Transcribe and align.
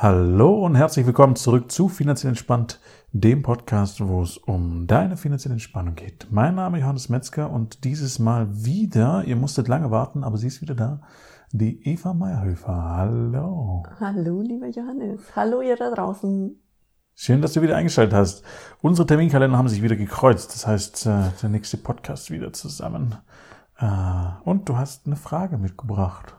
Hallo 0.00 0.64
und 0.64 0.76
herzlich 0.76 1.06
willkommen 1.06 1.34
zurück 1.34 1.72
zu 1.72 1.88
Finanziell 1.88 2.28
Entspannt, 2.28 2.78
dem 3.10 3.42
Podcast, 3.42 4.00
wo 4.06 4.22
es 4.22 4.36
um 4.36 4.86
deine 4.86 5.16
finanzielle 5.16 5.54
Entspannung 5.54 5.96
geht. 5.96 6.28
Mein 6.30 6.54
Name 6.54 6.78
ist 6.78 6.82
Johannes 6.82 7.08
Metzger 7.08 7.50
und 7.50 7.82
dieses 7.82 8.20
Mal 8.20 8.46
wieder, 8.48 9.24
ihr 9.24 9.34
musstet 9.34 9.66
lange 9.66 9.90
warten, 9.90 10.22
aber 10.22 10.36
sie 10.36 10.46
ist 10.46 10.62
wieder 10.62 10.76
da, 10.76 11.00
die 11.50 11.84
Eva 11.84 12.14
Meyerhöfer. 12.14 12.72
Hallo. 12.72 13.82
Hallo, 13.98 14.40
lieber 14.40 14.68
Johannes. 14.68 15.20
Hallo, 15.34 15.62
ihr 15.62 15.74
da 15.74 15.90
draußen. 15.90 16.56
Schön, 17.16 17.42
dass 17.42 17.54
du 17.54 17.62
wieder 17.62 17.74
eingeschaltet 17.74 18.14
hast. 18.14 18.44
Unsere 18.80 19.04
Terminkalender 19.04 19.58
haben 19.58 19.66
sich 19.66 19.82
wieder 19.82 19.96
gekreuzt. 19.96 20.54
Das 20.54 20.64
heißt, 20.64 21.06
äh, 21.06 21.22
der 21.42 21.48
nächste 21.48 21.76
Podcast 21.76 22.30
wieder 22.30 22.52
zusammen. 22.52 23.16
Äh, 23.80 23.88
und 24.44 24.68
du 24.68 24.76
hast 24.76 25.06
eine 25.06 25.16
Frage 25.16 25.58
mitgebracht. 25.58 26.37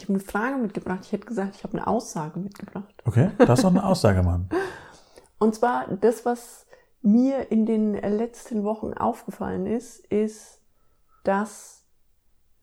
Ich 0.00 0.08
habe 0.08 0.14
eine 0.14 0.22
Frage 0.22 0.56
mitgebracht. 0.56 1.00
Ich 1.02 1.12
hätte 1.12 1.26
gesagt, 1.26 1.56
ich 1.56 1.62
habe 1.62 1.76
eine 1.76 1.86
Aussage 1.86 2.40
mitgebracht. 2.40 2.94
Okay, 3.04 3.30
das 3.36 3.58
ist 3.58 3.64
doch 3.64 3.70
eine 3.70 3.84
Aussage, 3.84 4.22
Mann. 4.22 4.48
Und 5.38 5.54
zwar 5.54 5.88
das, 5.88 6.24
was 6.24 6.66
mir 7.02 7.50
in 7.50 7.66
den 7.66 7.94
letzten 7.94 8.64
Wochen 8.64 8.94
aufgefallen 8.94 9.66
ist, 9.66 10.00
ist, 10.06 10.62
dass 11.24 11.84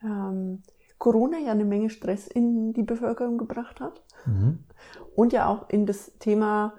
ähm, 0.02 0.64
Corona 0.98 1.38
ja 1.38 1.52
eine 1.52 1.66
Menge 1.66 1.92
Stress 1.92 2.28
in 2.28 2.74
die 2.74 2.84
Bevölkerung 2.84 3.38
gebracht 3.38 3.82
hat 3.82 4.04
mhm. 4.26 4.64
und 5.16 5.32
ja 5.32 5.48
auch 5.48 5.70
in 5.70 5.86
das 5.86 6.18
Thema 6.18 6.74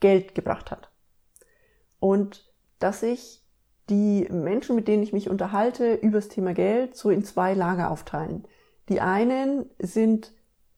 Geld 0.00 0.34
gebracht 0.34 0.70
hat. 0.70 0.90
Und 1.98 2.50
dass 2.78 3.00
sich 3.00 3.44
die 3.90 4.26
Menschen, 4.30 4.74
mit 4.74 4.88
denen 4.88 5.02
ich 5.02 5.12
mich 5.12 5.28
unterhalte, 5.28 5.94
über 5.94 6.18
das 6.18 6.28
Thema 6.28 6.54
Geld 6.54 6.96
so 6.96 7.10
in 7.10 7.24
zwei 7.24 7.52
Lager 7.52 7.90
aufteilen. 7.90 8.46
Die 8.88 9.00
einen 9.00 9.68
sind 9.78 10.32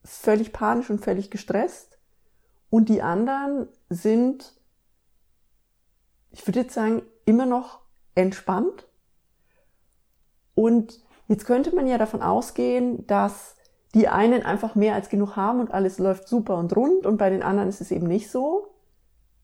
völlig 0.04 0.52
panisch 0.52 0.90
und 0.90 1.04
völlig 1.04 1.30
gestresst 1.30 1.98
und 2.70 2.88
die 2.88 3.02
anderen 3.02 3.68
sind, 3.88 4.54
ich 6.30 6.46
würde 6.46 6.60
jetzt 6.60 6.74
sagen, 6.74 7.02
immer 7.24 7.46
noch 7.46 7.80
entspannt. 8.14 8.86
Und 10.54 11.00
jetzt 11.28 11.44
könnte 11.44 11.74
man 11.74 11.86
ja 11.86 11.98
davon 11.98 12.22
ausgehen, 12.22 13.06
dass 13.06 13.56
die 13.94 14.08
einen 14.08 14.44
einfach 14.44 14.74
mehr 14.74 14.94
als 14.94 15.08
genug 15.08 15.36
haben 15.36 15.60
und 15.60 15.72
alles 15.72 15.98
läuft 15.98 16.28
super 16.28 16.56
und 16.56 16.74
rund 16.76 17.06
und 17.06 17.16
bei 17.16 17.30
den 17.30 17.42
anderen 17.42 17.68
ist 17.68 17.80
es 17.80 17.90
eben 17.90 18.06
nicht 18.06 18.30
so. 18.30 18.74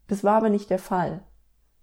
Das 0.06 0.22
war 0.22 0.36
aber 0.36 0.50
nicht 0.50 0.70
der 0.70 0.78
Fall, 0.78 1.24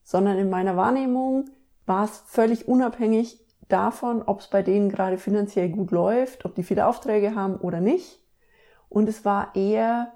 sondern 0.03 0.37
in 0.37 0.49
meiner 0.49 0.77
Wahrnehmung 0.77 1.49
war 1.85 2.05
es 2.05 2.23
völlig 2.25 2.67
unabhängig 2.67 3.42
davon, 3.69 4.21
ob 4.21 4.39
es 4.39 4.47
bei 4.47 4.61
denen 4.61 4.89
gerade 4.89 5.17
finanziell 5.17 5.69
gut 5.69 5.91
läuft, 5.91 6.45
ob 6.45 6.55
die 6.55 6.63
viele 6.63 6.87
Aufträge 6.87 7.35
haben 7.35 7.57
oder 7.57 7.79
nicht. 7.79 8.19
Und 8.89 9.09
es 9.09 9.25
war 9.25 9.55
eher 9.55 10.13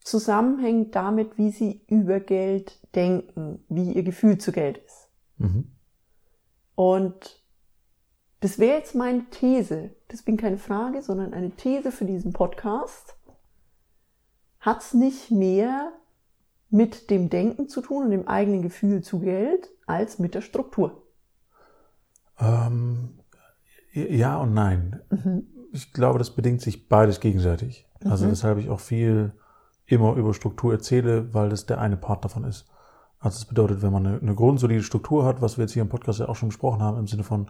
zusammenhängend 0.00 0.94
damit, 0.94 1.38
wie 1.38 1.50
sie 1.50 1.82
über 1.88 2.20
Geld 2.20 2.78
denken, 2.94 3.64
wie 3.68 3.92
ihr 3.92 4.02
Gefühl 4.02 4.38
zu 4.38 4.52
Geld 4.52 4.78
ist. 4.78 5.10
Mhm. 5.38 5.72
Und 6.74 7.42
das 8.40 8.58
wäre 8.58 8.76
jetzt 8.76 8.94
meine 8.94 9.24
These. 9.30 9.94
Das 10.08 10.22
bin 10.22 10.36
keine 10.36 10.58
Frage, 10.58 11.00
sondern 11.02 11.32
eine 11.32 11.52
These 11.52 11.90
für 11.90 12.04
diesen 12.04 12.32
Podcast. 12.32 13.16
Hat 14.60 14.82
es 14.82 14.92
nicht 14.92 15.30
mehr 15.30 15.92
mit 16.68 17.10
dem 17.10 17.30
Denken 17.30 17.68
zu 17.68 17.80
tun 17.80 18.04
und 18.04 18.10
dem 18.10 18.28
eigenen 18.28 18.60
Gefühl 18.60 19.02
zu 19.02 19.20
Geld 19.20 19.70
als 19.86 20.18
mit 20.18 20.34
der 20.34 20.42
Struktur? 20.42 21.03
Ähm, 22.38 23.18
ja 23.92 24.38
und 24.38 24.54
nein. 24.54 25.00
Mhm. 25.10 25.44
Ich 25.72 25.92
glaube, 25.92 26.18
das 26.18 26.30
bedingt 26.30 26.60
sich 26.60 26.88
beides 26.88 27.20
gegenseitig. 27.20 27.88
Also 27.96 28.06
mhm. 28.06 28.12
Also 28.12 28.30
weshalb 28.30 28.58
ich 28.58 28.70
auch 28.70 28.80
viel 28.80 29.32
immer 29.86 30.14
über 30.14 30.34
Struktur 30.34 30.72
erzähle, 30.72 31.34
weil 31.34 31.48
das 31.48 31.66
der 31.66 31.80
eine 31.80 31.96
Part 31.96 32.24
davon 32.24 32.44
ist. 32.44 32.66
Also 33.18 33.38
das 33.38 33.46
bedeutet, 33.46 33.82
wenn 33.82 33.92
man 33.92 34.06
eine, 34.06 34.20
eine 34.20 34.34
grundsolide 34.34 34.82
Struktur 34.82 35.24
hat, 35.24 35.40
was 35.40 35.56
wir 35.56 35.64
jetzt 35.64 35.72
hier 35.72 35.82
im 35.82 35.88
Podcast 35.88 36.20
ja 36.20 36.28
auch 36.28 36.36
schon 36.36 36.50
besprochen 36.50 36.82
haben, 36.82 36.98
im 36.98 37.06
Sinne 37.06 37.24
von, 37.24 37.46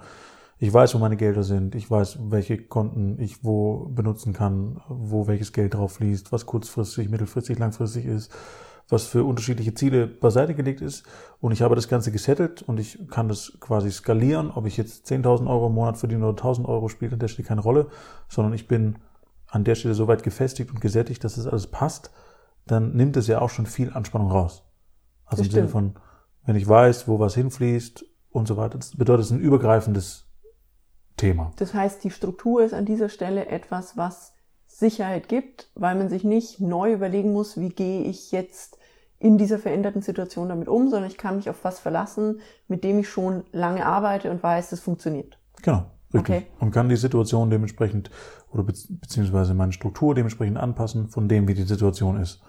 ich 0.59 0.73
weiß, 0.73 0.95
wo 0.95 0.99
meine 0.99 1.17
Gelder 1.17 1.43
sind, 1.43 1.75
ich 1.75 1.91
weiß, 1.91 2.31
welche 2.31 2.59
Konten 2.59 3.19
ich 3.19 3.45
wo 3.45 3.89
benutzen 3.89 4.33
kann, 4.33 4.81
wo 4.89 5.27
welches 5.27 5.53
Geld 5.53 5.75
drauf 5.75 5.95
fließt, 5.95 6.31
was 6.33 6.47
kurzfristig, 6.47 7.09
mittelfristig, 7.09 7.59
langfristig 7.59 8.07
ist, 8.07 8.33
was 8.89 9.07
für 9.07 9.25
unterschiedliche 9.25 9.75
Ziele 9.75 10.07
beiseite 10.07 10.55
gelegt 10.55 10.81
ist. 10.81 11.05
Und 11.41 11.53
ich 11.53 11.63
habe 11.63 11.75
das 11.75 11.89
Ganze 11.89 12.13
gesettelt 12.13 12.63
und 12.63 12.79
ich 12.79 12.99
kann 13.09 13.29
das 13.29 13.59
quasi 13.61 13.91
skalieren. 13.91 14.51
Ob 14.51 14.67
ich 14.67 14.77
jetzt 14.77 15.11
10.000 15.11 15.49
Euro 15.49 15.69
im 15.69 15.75
Monat 15.75 15.97
verdiene 15.97 16.27
oder 16.27 16.43
1.000 16.43 16.67
Euro, 16.67 16.89
spielt 16.89 17.13
an 17.13 17.19
der 17.19 17.29
Stelle 17.29 17.49
keine 17.49 17.61
Rolle, 17.61 17.89
sondern 18.29 18.53
ich 18.53 18.69
bin 18.69 18.99
an 19.49 19.65
der 19.65 19.75
Stelle 19.75 19.95
so 19.95 20.09
weit 20.09 20.23
gefestigt 20.23 20.71
und 20.71 20.81
gesättigt, 20.81 21.25
dass 21.25 21.37
das 21.37 21.47
alles 21.47 21.67
passt. 21.69 22.11
Dann 22.67 22.95
nimmt 22.95 23.17
es 23.17 23.27
ja 23.27 23.41
auch 23.41 23.51
schon 23.51 23.67
viel 23.67 23.93
Anspannung 23.93 24.31
raus. 24.31 24.65
Also 25.25 25.43
das 25.43 25.47
im 25.47 25.53
stimmt. 25.53 25.53
Sinne 25.53 25.69
von, 25.69 25.95
wenn 26.45 26.57
ich 26.57 26.69
weiß, 26.69 27.09
wo 27.09 27.19
was 27.19 27.35
hinfließt 27.35 28.05
und 28.31 28.49
so 28.49 28.57
weiter. 28.57 28.79
Das 28.79 28.97
bedeutet, 28.97 29.25
es 29.25 29.31
ein 29.31 29.41
übergreifendes 29.41 30.27
Thema. 31.17 31.53
Das 31.57 31.73
heißt, 31.73 32.03
die 32.05 32.11
Struktur 32.11 32.65
ist 32.65 32.75
an 32.75 32.85
dieser 32.85 33.09
Stelle 33.09 33.47
etwas, 33.47 33.97
was 33.97 34.34
Sicherheit 34.75 35.29
gibt, 35.29 35.71
weil 35.77 35.95
man 35.95 36.09
sich 36.09 36.25
nicht 36.25 36.61
neu 36.61 36.93
überlegen 36.93 37.33
muss, 37.33 37.61
wie 37.61 37.69
gehe 37.69 38.03
ich 38.03 38.33
jetzt 38.33 38.77
in 39.21 39.39
dieser 39.39 39.61
veränderten 39.61 40.03
Situation 40.03 40.49
damit 40.49 40.67
um, 40.67 40.91
sondern 40.91 41.09
ich 41.09 41.17
kann 41.17 41.37
mich 41.37 41.49
auf 41.49 41.63
was 41.63 41.79
verlassen, 41.79 42.41
mit 42.67 42.83
dem 42.83 42.99
ich 42.99 43.09
schon 43.09 43.45
lange 43.53 43.87
arbeite 43.87 44.33
und 44.33 44.43
weiß, 44.43 44.73
es 44.73 44.81
funktioniert. 44.81 45.39
Genau, 45.63 45.85
richtig. 46.13 46.37
Okay. 46.37 46.47
Und 46.59 46.73
kann 46.73 46.89
die 46.89 46.97
Situation 46.97 47.51
dementsprechend 47.51 48.11
oder 48.51 48.65
beziehungsweise 48.65 49.55
meine 49.55 49.73
Struktur 49.73 50.13
dementsprechend 50.13 50.59
anpassen 50.59 51.09
von 51.09 51.29
dem, 51.29 51.47
wie 51.47 51.55
die 51.55 51.63
Situation 51.63 52.21
ist. 52.21 52.43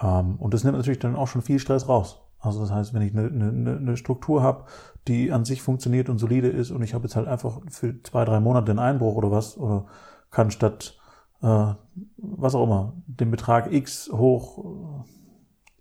Ähm, 0.00 0.36
und 0.36 0.54
das 0.54 0.62
nimmt 0.62 0.76
natürlich 0.76 1.00
dann 1.00 1.16
auch 1.16 1.26
schon 1.26 1.42
viel 1.42 1.58
Stress 1.58 1.88
raus. 1.88 2.20
Also 2.38 2.60
das 2.60 2.70
heißt, 2.70 2.94
wenn 2.94 3.02
ich 3.02 3.12
eine, 3.16 3.26
eine, 3.26 3.76
eine 3.78 3.96
Struktur 3.96 4.44
habe, 4.44 4.66
die 5.08 5.32
an 5.32 5.44
sich 5.44 5.60
funktioniert 5.60 6.08
und 6.08 6.18
solide 6.18 6.48
ist 6.48 6.70
und 6.70 6.82
ich 6.82 6.94
habe 6.94 7.04
jetzt 7.04 7.16
halt 7.16 7.26
einfach 7.26 7.60
für 7.68 8.00
zwei, 8.04 8.24
drei 8.24 8.38
Monate 8.38 8.70
einen 8.70 8.78
Einbruch 8.78 9.16
oder 9.16 9.32
was, 9.32 9.58
oder 9.58 9.86
kann 10.30 10.52
statt 10.52 11.01
äh, 11.42 11.74
was 12.16 12.54
auch 12.54 12.64
immer, 12.64 12.94
den 13.06 13.30
Betrag 13.30 13.72
X 13.72 14.10
hoch, 14.12 15.04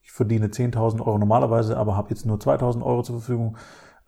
ich 0.02 0.12
verdiene 0.12 0.48
10.000 0.48 1.00
Euro 1.00 1.18
normalerweise, 1.18 1.78
aber 1.78 1.96
habe 1.96 2.10
jetzt 2.10 2.26
nur 2.26 2.38
2.000 2.38 2.84
Euro 2.84 3.04
zur 3.04 3.20
Verfügung 3.20 3.58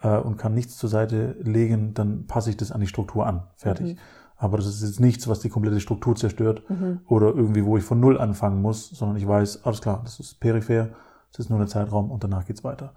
äh, 0.01 0.17
und 0.17 0.37
kann 0.37 0.53
nichts 0.53 0.77
zur 0.77 0.89
Seite 0.89 1.35
legen, 1.41 1.93
dann 1.93 2.27
passe 2.27 2.49
ich 2.49 2.57
das 2.57 2.71
an 2.71 2.81
die 2.81 2.87
Struktur 2.87 3.25
an. 3.25 3.43
Fertig. 3.55 3.95
Mhm. 3.95 3.99
Aber 4.35 4.57
das 4.57 4.67
ist 4.67 4.83
jetzt 4.83 4.99
nichts, 4.99 5.27
was 5.27 5.39
die 5.39 5.49
komplette 5.49 5.79
Struktur 5.79 6.15
zerstört 6.15 6.63
mhm. 6.69 6.99
oder 7.07 7.27
irgendwie, 7.27 7.65
wo 7.65 7.77
ich 7.77 7.83
von 7.83 7.99
Null 7.99 8.19
anfangen 8.19 8.61
muss, 8.61 8.89
sondern 8.89 9.17
ich 9.17 9.27
weiß, 9.27 9.63
alles 9.63 9.81
klar, 9.81 10.01
das 10.03 10.19
ist 10.19 10.39
peripher, 10.39 10.89
das 11.31 11.45
ist 11.45 11.49
nur 11.49 11.59
der 11.59 11.67
Zeitraum 11.67 12.11
und 12.11 12.23
danach 12.23 12.45
geht's 12.45 12.63
weiter. 12.63 12.93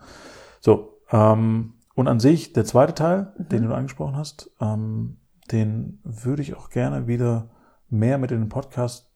So, 0.60 0.98
ähm, 1.12 1.74
und 1.94 2.08
an 2.08 2.20
sich, 2.20 2.52
der 2.52 2.64
zweite 2.64 2.94
Teil, 2.94 3.32
mhm. 3.38 3.48
den 3.48 3.62
du 3.64 3.74
angesprochen 3.74 4.16
hast, 4.16 4.50
ähm, 4.60 5.18
den 5.52 6.00
würde 6.02 6.42
ich 6.42 6.56
auch 6.56 6.70
gerne 6.70 7.06
wieder 7.06 7.50
mehr 7.88 8.18
mit 8.18 8.32
in 8.32 8.40
den 8.40 8.48
Podcast 8.48 9.12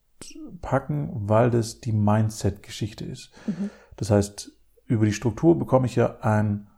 packen, 0.60 1.10
weil 1.28 1.50
das 1.50 1.80
die 1.80 1.92
Mindset-Geschichte 1.92 3.04
ist. 3.04 3.30
Mhm. 3.46 3.70
Das 3.96 4.10
heißt, 4.10 4.52
über 4.86 5.06
die 5.06 5.12
Struktur 5.12 5.58
bekomme 5.58 5.86
ich 5.86 5.96
ja 5.96 6.18
ein 6.20 6.68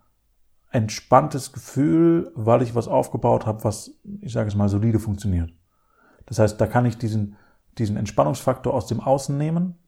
entspanntes 0.70 1.52
Gefühl, 1.52 2.32
weil 2.34 2.62
ich 2.62 2.74
was 2.74 2.88
aufgebaut 2.88 3.46
habe, 3.46 3.64
was, 3.64 3.98
ich 4.20 4.32
sage 4.32 4.48
es 4.48 4.54
mal, 4.54 4.68
solide 4.68 4.98
funktioniert. 4.98 5.52
Das 6.26 6.38
heißt, 6.38 6.60
da 6.60 6.66
kann 6.66 6.86
ich 6.86 6.96
diesen, 6.96 7.36
diesen 7.78 7.96
Entspannungsfaktor 7.96 8.72
aus 8.72 8.86
dem 8.86 9.00
Außen 9.00 9.36
nehmen, 9.36 9.78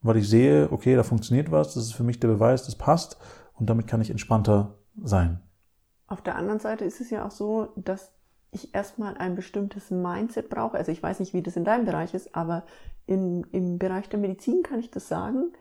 weil 0.00 0.16
ich 0.16 0.28
sehe, 0.28 0.70
okay, 0.70 0.96
da 0.96 1.02
funktioniert 1.02 1.50
was, 1.50 1.74
das 1.74 1.84
ist 1.84 1.92
für 1.92 2.04
mich 2.04 2.20
der 2.20 2.28
Beweis, 2.28 2.64
das 2.64 2.76
passt 2.76 3.18
und 3.54 3.68
damit 3.68 3.86
kann 3.86 4.00
ich 4.00 4.10
entspannter 4.10 4.78
sein. 5.02 5.40
Auf 6.06 6.22
der 6.22 6.36
anderen 6.36 6.60
Seite 6.60 6.84
ist 6.84 7.00
es 7.00 7.10
ja 7.10 7.26
auch 7.26 7.30
so, 7.30 7.72
dass 7.76 8.12
ich 8.52 8.74
erstmal 8.74 9.16
ein 9.16 9.34
bestimmtes 9.34 9.90
Mindset 9.90 10.50
brauche. 10.50 10.76
Also 10.76 10.92
ich 10.92 11.02
weiß 11.02 11.20
nicht, 11.20 11.32
wie 11.32 11.42
das 11.42 11.56
in 11.56 11.64
deinem 11.64 11.86
Bereich 11.86 12.14
ist, 12.14 12.36
aber 12.36 12.64
in, 13.06 13.44
im 13.50 13.78
Bereich 13.78 14.08
der 14.08 14.18
Medizin 14.18 14.62
kann 14.62 14.78
ich 14.78 14.90
das 14.90 15.08
sagen. 15.08 15.52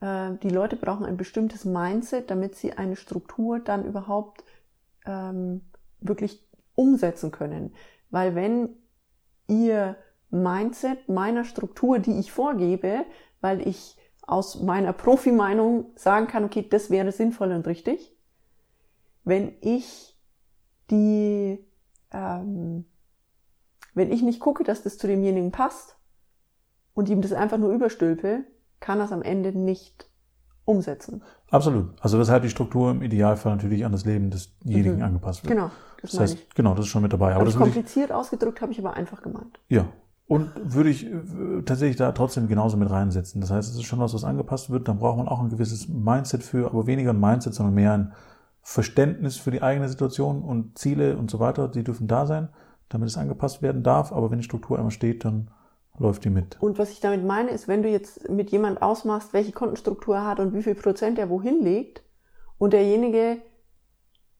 Äh, 0.00 0.32
die 0.42 0.48
Leute 0.48 0.76
brauchen 0.76 1.04
ein 1.04 1.18
bestimmtes 1.18 1.66
Mindset, 1.66 2.30
damit 2.30 2.56
sie 2.56 2.72
eine 2.72 2.96
Struktur 2.96 3.60
dann 3.60 3.84
überhaupt 3.84 4.42
ähm, 5.06 5.60
wirklich 6.00 6.42
umsetzen 6.74 7.30
können. 7.30 7.74
Weil 8.10 8.34
wenn 8.34 8.70
ihr 9.46 9.96
Mindset 10.30 11.08
meiner 11.08 11.44
Struktur, 11.44 11.98
die 11.98 12.18
ich 12.18 12.32
vorgebe, 12.32 13.04
weil 13.42 13.66
ich 13.68 13.96
aus 14.22 14.60
meiner 14.62 14.94
Profi-Meinung 14.94 15.90
sagen 15.96 16.26
kann, 16.26 16.44
okay, 16.44 16.66
das 16.68 16.88
wäre 16.88 17.12
sinnvoll 17.12 17.52
und 17.52 17.66
richtig. 17.66 18.16
Wenn 19.24 19.52
ich 19.60 20.16
die 20.90 21.58
ähm, 22.12 22.84
wenn 23.94 24.12
ich 24.12 24.22
nicht 24.22 24.40
gucke, 24.40 24.64
dass 24.64 24.82
das 24.82 24.98
zu 24.98 25.06
demjenigen 25.06 25.50
passt 25.50 25.96
und 26.94 27.08
ihm 27.08 27.22
das 27.22 27.32
einfach 27.32 27.58
nur 27.58 27.72
überstülpe, 27.72 28.44
kann 28.78 28.98
er 28.98 29.06
es 29.06 29.12
am 29.12 29.22
Ende 29.22 29.56
nicht 29.56 30.10
umsetzen. 30.64 31.22
Absolut. 31.50 31.92
Also 32.00 32.18
weshalb 32.18 32.42
die 32.42 32.50
Struktur 32.50 32.90
im 32.92 33.02
Idealfall 33.02 33.52
natürlich 33.56 33.84
an 33.84 33.92
das 33.92 34.04
Leben 34.04 34.30
desjenigen 34.30 34.96
mhm. 34.96 35.02
angepasst 35.02 35.42
wird. 35.42 35.52
Genau, 35.52 35.70
das, 36.00 36.12
das 36.12 36.20
heißt, 36.20 36.34
ich. 36.34 36.54
Genau, 36.54 36.74
das 36.74 36.86
ist 36.86 36.90
schon 36.90 37.02
mit 37.02 37.12
dabei. 37.12 37.34
Aber 37.34 37.44
das 37.44 37.56
kompliziert 37.56 38.12
ausgedrückt 38.12 38.60
habe 38.60 38.72
ich 38.72 38.78
aber 38.78 38.94
einfach 38.94 39.22
gemeint. 39.22 39.60
Ja. 39.68 39.86
Und 40.26 40.52
würde 40.62 40.90
ich 40.90 41.06
äh, 41.06 41.62
tatsächlich 41.66 41.96
da 41.96 42.12
trotzdem 42.12 42.46
genauso 42.46 42.76
mit 42.76 42.88
reinsetzen. 42.88 43.40
Das 43.40 43.50
heißt, 43.50 43.68
es 43.68 43.76
ist 43.76 43.82
schon 43.82 43.98
was, 43.98 44.14
was 44.14 44.22
angepasst 44.22 44.70
wird. 44.70 44.86
Dann 44.86 45.00
braucht 45.00 45.18
man 45.18 45.26
auch 45.26 45.40
ein 45.40 45.48
gewisses 45.48 45.88
Mindset 45.88 46.44
für, 46.44 46.66
aber 46.66 46.86
weniger 46.86 47.10
ein 47.10 47.18
Mindset, 47.18 47.52
sondern 47.52 47.74
mehr 47.74 47.92
ein 47.94 48.12
Verständnis 48.62 49.36
für 49.36 49.50
die 49.50 49.62
eigene 49.62 49.88
Situation 49.88 50.42
und 50.42 50.78
Ziele 50.78 51.16
und 51.16 51.30
so 51.30 51.40
weiter. 51.40 51.68
Die 51.68 51.84
dürfen 51.84 52.08
da 52.08 52.26
sein, 52.26 52.48
damit 52.88 53.08
es 53.08 53.16
angepasst 53.16 53.62
werden 53.62 53.82
darf. 53.82 54.12
Aber 54.12 54.30
wenn 54.30 54.38
die 54.38 54.44
Struktur 54.44 54.76
einmal 54.76 54.90
steht, 54.90 55.24
dann 55.24 55.50
läuft 55.98 56.24
die 56.24 56.30
mit. 56.30 56.56
Und 56.60 56.78
was 56.78 56.90
ich 56.90 57.00
damit 57.00 57.24
meine, 57.24 57.50
ist, 57.50 57.68
wenn 57.68 57.82
du 57.82 57.88
jetzt 57.88 58.28
mit 58.28 58.50
jemand 58.50 58.82
ausmachst, 58.82 59.32
welche 59.32 59.52
Kontenstruktur 59.52 60.16
er 60.16 60.26
hat 60.26 60.40
und 60.40 60.54
wie 60.54 60.62
viel 60.62 60.74
Prozent 60.74 61.18
er 61.18 61.30
wohin 61.30 61.62
legt 61.62 62.02
und 62.58 62.72
derjenige 62.72 63.38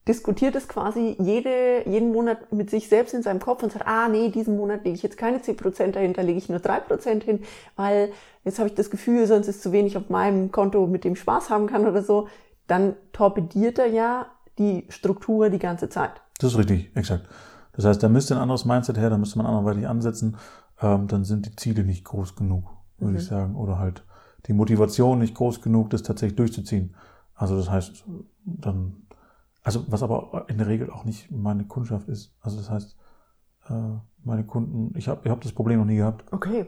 diskutiert 0.08 0.56
es 0.56 0.67
quasi 0.67 1.14
jede, 1.20 1.88
jeden 1.88 2.11
Monat 2.12 2.52
mit 2.52 2.70
sich 2.70 2.88
selbst 2.88 3.14
in 3.14 3.22
seinem 3.22 3.38
Kopf 3.38 3.62
und 3.62 3.72
sagt, 3.72 3.87
ah 3.87 4.08
nee, 4.08 4.31
diesen 4.31 4.56
Monat 4.56 4.84
lege 4.84 4.96
ich 4.96 5.02
jetzt 5.02 5.19
keine 5.19 5.38
10% 5.38 5.93
dahinter, 5.93 6.22
lege 6.22 6.38
ich 6.38 6.49
nur 6.49 6.58
3% 6.58 7.22
hin, 7.22 7.43
weil 7.76 8.11
jetzt 8.44 8.58
habe 8.58 8.69
ich 8.69 8.75
das 8.75 8.90
Gefühl, 8.90 9.26
sonst 9.26 9.46
ist 9.46 9.62
zu 9.62 9.72
wenig 9.72 9.96
auf 9.96 10.08
meinem 10.08 10.50
Konto, 10.50 10.87
mit 10.87 11.05
dem 11.05 11.17
Spaß 11.17 11.50
haben 11.50 11.67
kann 11.67 11.87
oder 11.87 12.02
so, 12.02 12.28
dann 12.70 12.94
torpediert 13.12 13.78
er 13.78 13.87
ja 13.87 14.26
die 14.58 14.87
Struktur 14.88 15.50
die 15.50 15.58
ganze 15.58 15.88
Zeit. 15.88 16.22
Das 16.38 16.52
ist 16.52 16.58
richtig, 16.58 16.94
exakt. 16.96 17.28
Das 17.72 17.84
heißt, 17.84 18.02
da 18.02 18.08
müsste 18.08 18.34
ein 18.34 18.40
anderes 18.40 18.64
Mindset 18.64 18.99
her, 18.99 19.11
da 19.11 19.19
müsste 19.19 19.38
man 19.38 19.46
anderweitig 19.46 19.87
ansetzen, 19.87 20.37
ähm, 20.81 21.06
dann 21.08 21.25
sind 21.25 21.46
die 21.46 21.56
Ziele 21.56 21.84
nicht 21.84 22.05
groß 22.05 22.37
genug, 22.37 22.70
würde 22.99 23.12
mhm. 23.12 23.19
ich 23.19 23.26
sagen, 23.26 23.56
oder 23.56 23.78
halt 23.78 24.05
die 24.46 24.52
Motivation 24.52 25.19
nicht 25.19 25.34
groß 25.34 25.61
genug, 25.62 25.90
das 25.90 26.02
tatsächlich 26.02 26.37
durchzuziehen. 26.37 26.94
Also 27.34 27.56
das 27.56 27.70
heißt, 27.70 28.05
dann 28.44 29.06
also 29.62 29.84
was 29.88 30.02
aber 30.02 30.46
in 30.49 30.58
der 30.58 30.67
Regel 30.67 30.90
auch 30.90 31.05
nicht 31.05 31.31
meine 31.31 31.64
Kundschaft 31.64 32.08
ist. 32.08 32.34
Also 32.40 32.56
das 32.56 32.70
heißt, 32.70 32.96
äh, 33.69 33.99
meine 34.25 34.44
Kunden, 34.44 34.96
ich 34.96 35.08
habe 35.08 35.20
ich 35.25 35.31
hab 35.31 35.40
das 35.40 35.52
Problem 35.52 35.78
noch 35.78 35.87
nie 35.87 35.96
gehabt. 35.96 36.25
Okay. 36.32 36.67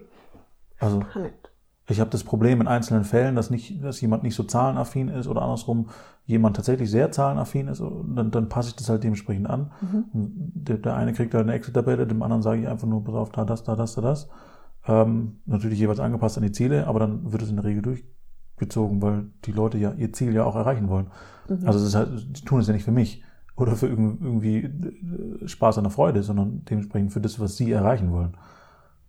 Also 0.79 1.01
Spannend. 1.03 1.42
Ich 1.89 2.01
habe 2.01 2.11
das 2.11 2.25
Problem 2.25 2.61
in 2.61 2.69
einzelnen 2.69 3.05
Fällen, 3.05 3.35
dass 3.35 3.51
nicht, 3.51 3.83
dass 3.83 4.01
jemand 4.01 4.23
nicht 4.23 4.35
so 4.35 4.45
zahlenaffin 4.45 5.09
ist 5.09 5.27
oder 5.27 5.43
andersrum 5.43 5.89
jemand 6.25 6.55
tatsächlich 6.57 6.91
sehr 6.91 7.11
zahlenaffin 7.11 7.69
ist, 7.69 7.81
dann, 7.81 8.31
dann 8.31 8.49
passe 8.49 8.69
ich 8.69 8.77
das 8.77 8.89
halt 8.89 9.03
dementsprechend 9.03 9.51
an. 9.51 9.73
Mhm. 9.81 10.33
Der, 10.55 10.79
der, 10.79 10.97
eine 10.97 11.13
kriegt 11.13 11.35
halt 11.35 11.43
eine 11.43 11.55
Excel-Tabelle, 11.55 12.07
dem 12.07 12.23
anderen 12.23 12.43
sage 12.43 12.63
ich 12.63 12.69
einfach 12.69 12.87
nur, 12.87 13.03
pass 13.03 13.15
auf, 13.15 13.31
da 13.31 13.45
das, 13.45 13.65
da 13.65 13.75
das, 13.75 13.95
da 13.95 14.01
das. 14.01 14.29
Ähm, 14.87 15.41
natürlich 15.47 15.81
jeweils 15.81 16.01
angepasst 16.01 16.37
an 16.39 16.45
die 16.45 16.53
Ziele, 16.53 16.87
aber 16.87 17.01
dann 17.01 17.33
wird 17.33 17.43
es 17.43 17.51
in 17.51 17.57
der 17.57 17.65
Regel 17.65 17.83
durch, 17.83 18.05
gezogen, 18.57 19.03
weil 19.03 19.27
die 19.45 19.53
Leute 19.53 19.79
ja 19.79 19.93
ihr 19.93 20.13
Ziel 20.13 20.35
ja 20.35 20.45
auch 20.45 20.55
erreichen 20.57 20.89
wollen. 20.89 21.09
Mhm. 21.49 21.67
Also 21.67 21.81
das 21.85 21.95
halt, 21.95 22.37
die 22.37 22.45
tun 22.45 22.61
es 22.61 22.69
ja 22.69 22.73
nicht 22.73 22.85
für 22.85 22.93
mich 22.93 23.25
oder 23.57 23.77
für 23.77 23.89
irgendwie 23.89 24.59
äh, 24.59 25.49
Spaß 25.49 25.79
an 25.79 25.85
der 25.85 25.91
Freude, 25.91 26.23
sondern 26.23 26.65
dementsprechend 26.65 27.13
für 27.13 27.21
das, 27.21 27.41
was 27.41 27.57
sie 27.57 27.73
erreichen 27.73 28.13
wollen. 28.13 28.37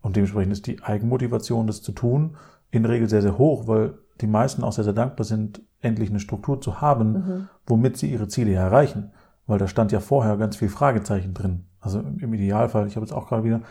Und 0.02 0.16
dementsprechend 0.16 0.52
ist 0.52 0.68
die 0.68 0.84
Eigenmotivation, 0.84 1.68
das 1.68 1.82
zu 1.82 1.94
tun, 1.94 2.36
in 2.74 2.84
der 2.84 2.92
Regel 2.92 3.08
sehr, 3.08 3.22
sehr 3.22 3.38
hoch, 3.38 3.68
weil 3.68 3.94
die 4.20 4.28
meisten 4.28 4.64
auch 4.64 4.74
sehr, 4.74 4.84
sehr 4.84 4.94
dankbar 4.94 5.26
sind, 5.26 5.62
endlich 5.80 6.10
eine 6.10 6.20
Struktur 6.20 6.60
zu 6.60 6.82
haben, 6.82 7.12
mhm. 7.12 7.48
womit 7.68 7.98
sie 7.98 8.12
ihre 8.12 8.28
Ziele 8.28 8.54
erreichen. 8.54 9.12
Weil 9.46 9.60
da 9.60 9.68
stand 9.68 9.92
ja 9.92 10.00
vorher 10.00 10.38
ganz 10.38 10.56
viel 10.56 10.70
Fragezeichen 10.70 11.34
drin. 11.34 11.66
Also 11.80 12.00
im 12.00 12.34
Idealfall, 12.34 12.88
ich 12.88 12.96
habe 12.96 13.06
jetzt 13.06 13.14
auch 13.14 13.28
gerade 13.28 13.44
wieder 13.44 13.62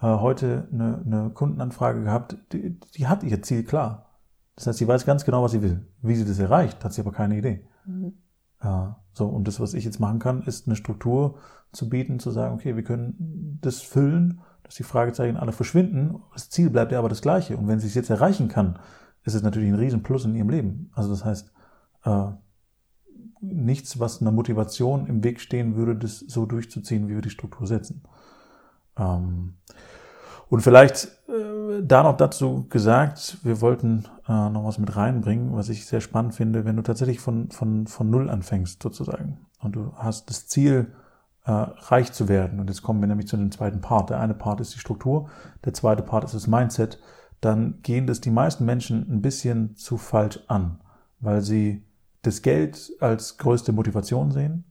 äh, 0.00 0.06
heute 0.06 0.68
eine, 0.72 1.02
eine 1.04 1.30
Kundenanfrage 1.30 2.02
gehabt, 2.02 2.36
die, 2.52 2.78
die 2.78 3.06
hat 3.08 3.24
ihr 3.24 3.42
Ziel 3.42 3.64
klar. 3.64 4.06
Das 4.54 4.68
heißt, 4.68 4.78
sie 4.78 4.86
weiß 4.86 5.04
ganz 5.04 5.24
genau, 5.24 5.42
was 5.42 5.52
sie 5.52 5.62
will. 5.62 5.86
Wie 6.00 6.14
sie 6.14 6.24
das 6.24 6.38
erreicht, 6.38 6.84
hat 6.84 6.92
sie 6.92 7.00
aber 7.00 7.12
keine 7.12 7.36
Idee. 7.36 7.66
Mhm. 7.86 8.12
Ja, 8.62 9.00
so, 9.12 9.26
und 9.26 9.48
das, 9.48 9.58
was 9.58 9.74
ich 9.74 9.84
jetzt 9.84 9.98
machen 9.98 10.20
kann, 10.20 10.42
ist 10.42 10.68
eine 10.68 10.76
Struktur 10.76 11.36
zu 11.72 11.88
bieten, 11.88 12.20
zu 12.20 12.30
sagen, 12.30 12.54
okay, 12.54 12.76
wir 12.76 12.84
können 12.84 13.58
das 13.60 13.80
füllen, 13.80 14.40
dass 14.64 14.74
die 14.74 14.82
Fragezeichen 14.82 15.36
alle 15.36 15.52
verschwinden. 15.52 16.22
Das 16.32 16.50
Ziel 16.50 16.70
bleibt 16.70 16.90
ja 16.90 16.98
aber 16.98 17.08
das 17.08 17.22
gleiche. 17.22 17.56
Und 17.56 17.68
wenn 17.68 17.78
sie 17.78 17.86
es 17.86 17.94
jetzt 17.94 18.10
erreichen 18.10 18.48
kann, 18.48 18.78
ist 19.22 19.34
es 19.34 19.42
natürlich 19.42 19.68
ein 19.68 19.78
Riesenplus 19.78 20.24
in 20.24 20.34
ihrem 20.34 20.50
Leben. 20.50 20.90
Also 20.94 21.10
das 21.10 21.24
heißt, 21.24 21.52
äh, 22.04 22.26
nichts, 23.40 24.00
was 24.00 24.20
einer 24.20 24.32
Motivation 24.32 25.06
im 25.06 25.22
Weg 25.22 25.40
stehen 25.40 25.76
würde, 25.76 25.96
das 25.96 26.18
so 26.18 26.46
durchzuziehen, 26.46 27.08
wie 27.08 27.14
wir 27.14 27.22
die 27.22 27.30
Struktur 27.30 27.66
setzen. 27.66 28.02
Ähm, 28.98 29.54
und 30.48 30.60
vielleicht 30.60 31.06
äh, 31.28 31.82
da 31.82 32.02
noch 32.02 32.16
dazu 32.16 32.66
gesagt, 32.68 33.38
wir 33.42 33.60
wollten 33.60 34.04
äh, 34.28 34.48
noch 34.50 34.64
was 34.64 34.78
mit 34.78 34.94
reinbringen, 34.96 35.54
was 35.54 35.68
ich 35.68 35.86
sehr 35.86 36.00
spannend 36.00 36.34
finde, 36.34 36.64
wenn 36.64 36.76
du 36.76 36.82
tatsächlich 36.82 37.20
von, 37.20 37.50
von, 37.50 37.86
von 37.86 38.10
Null 38.10 38.30
anfängst 38.30 38.82
sozusagen 38.82 39.46
und 39.60 39.76
du 39.76 39.92
hast 39.96 40.30
das 40.30 40.46
Ziel, 40.46 40.92
äh, 41.44 41.50
reich 41.52 42.12
zu 42.12 42.28
werden. 42.28 42.60
Und 42.60 42.68
jetzt 42.68 42.82
kommen 42.82 43.00
wir 43.00 43.08
nämlich 43.08 43.28
zu 43.28 43.36
dem 43.36 43.50
zweiten 43.50 43.80
Part. 43.80 44.10
Der 44.10 44.20
eine 44.20 44.34
Part 44.34 44.60
ist 44.60 44.74
die 44.74 44.78
Struktur, 44.78 45.28
der 45.64 45.74
zweite 45.74 46.02
Part 46.02 46.24
ist 46.24 46.34
das 46.34 46.46
Mindset. 46.46 46.98
Dann 47.40 47.80
gehen 47.82 48.06
das 48.06 48.20
die 48.20 48.30
meisten 48.30 48.64
Menschen 48.64 49.06
ein 49.10 49.22
bisschen 49.22 49.76
zu 49.76 49.98
falsch 49.98 50.40
an, 50.48 50.80
weil 51.20 51.42
sie 51.42 51.84
das 52.22 52.42
Geld 52.42 52.92
als 53.00 53.36
größte 53.36 53.72
Motivation 53.72 54.30
sehen 54.30 54.64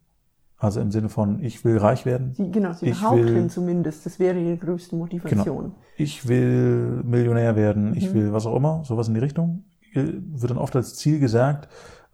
also 0.63 0.79
im 0.79 0.91
Sinne 0.91 1.09
von, 1.09 1.43
ich 1.43 1.65
will 1.65 1.77
reich 1.77 2.05
werden. 2.05 2.33
Sie, 2.35 2.49
genau, 2.49 2.71
Sie 2.71 2.85
ich 2.85 2.99
behaupten 2.99 3.35
will, 3.35 3.49
zumindest, 3.49 4.05
das 4.05 4.17
wäre 4.17 4.39
Ihre 4.39 4.55
größte 4.55 4.95
Motivation. 4.95 5.63
Genau. 5.63 5.75
Ich 5.97 6.25
will 6.29 7.03
Millionär 7.03 7.57
werden, 7.57 7.93
ich 7.97 8.09
mhm. 8.09 8.13
will 8.13 8.33
was 8.33 8.45
auch 8.45 8.55
immer, 8.55 8.81
sowas 8.85 9.09
in 9.09 9.13
die 9.13 9.19
Richtung. 9.19 9.65
Wird 9.93 10.49
dann 10.49 10.57
oft 10.57 10.73
als 10.77 10.95
Ziel 10.95 11.19
gesagt. 11.19 11.67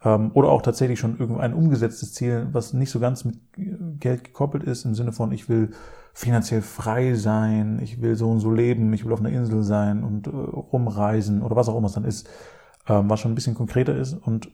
Ähm, 0.03 0.31
oder 0.33 0.49
auch 0.49 0.61
tatsächlich 0.61 0.99
schon 0.99 1.19
irgendein 1.19 1.53
umgesetztes 1.53 2.13
Ziel, 2.13 2.47
was 2.51 2.73
nicht 2.73 2.89
so 2.89 2.99
ganz 2.99 3.25
mit 3.25 3.39
Geld 3.99 4.23
gekoppelt 4.23 4.63
ist, 4.63 4.85
im 4.85 4.95
Sinne 4.95 5.11
von, 5.11 5.31
ich 5.31 5.49
will 5.49 5.71
finanziell 6.13 6.61
frei 6.61 7.15
sein, 7.15 7.79
ich 7.81 8.01
will 8.01 8.15
so 8.15 8.29
und 8.29 8.39
so 8.39 8.51
leben, 8.51 8.93
ich 8.93 9.05
will 9.05 9.13
auf 9.13 9.19
einer 9.19 9.29
Insel 9.29 9.63
sein 9.63 10.03
und 10.03 10.27
äh, 10.27 10.29
rumreisen 10.29 11.41
oder 11.41 11.55
was 11.55 11.69
auch 11.69 11.77
immer 11.77 11.87
es 11.87 11.93
dann 11.93 12.05
ist, 12.05 12.29
ähm, 12.87 13.09
was 13.09 13.19
schon 13.19 13.31
ein 13.31 13.35
bisschen 13.35 13.55
konkreter 13.55 13.95
ist. 13.95 14.13
Und 14.13 14.51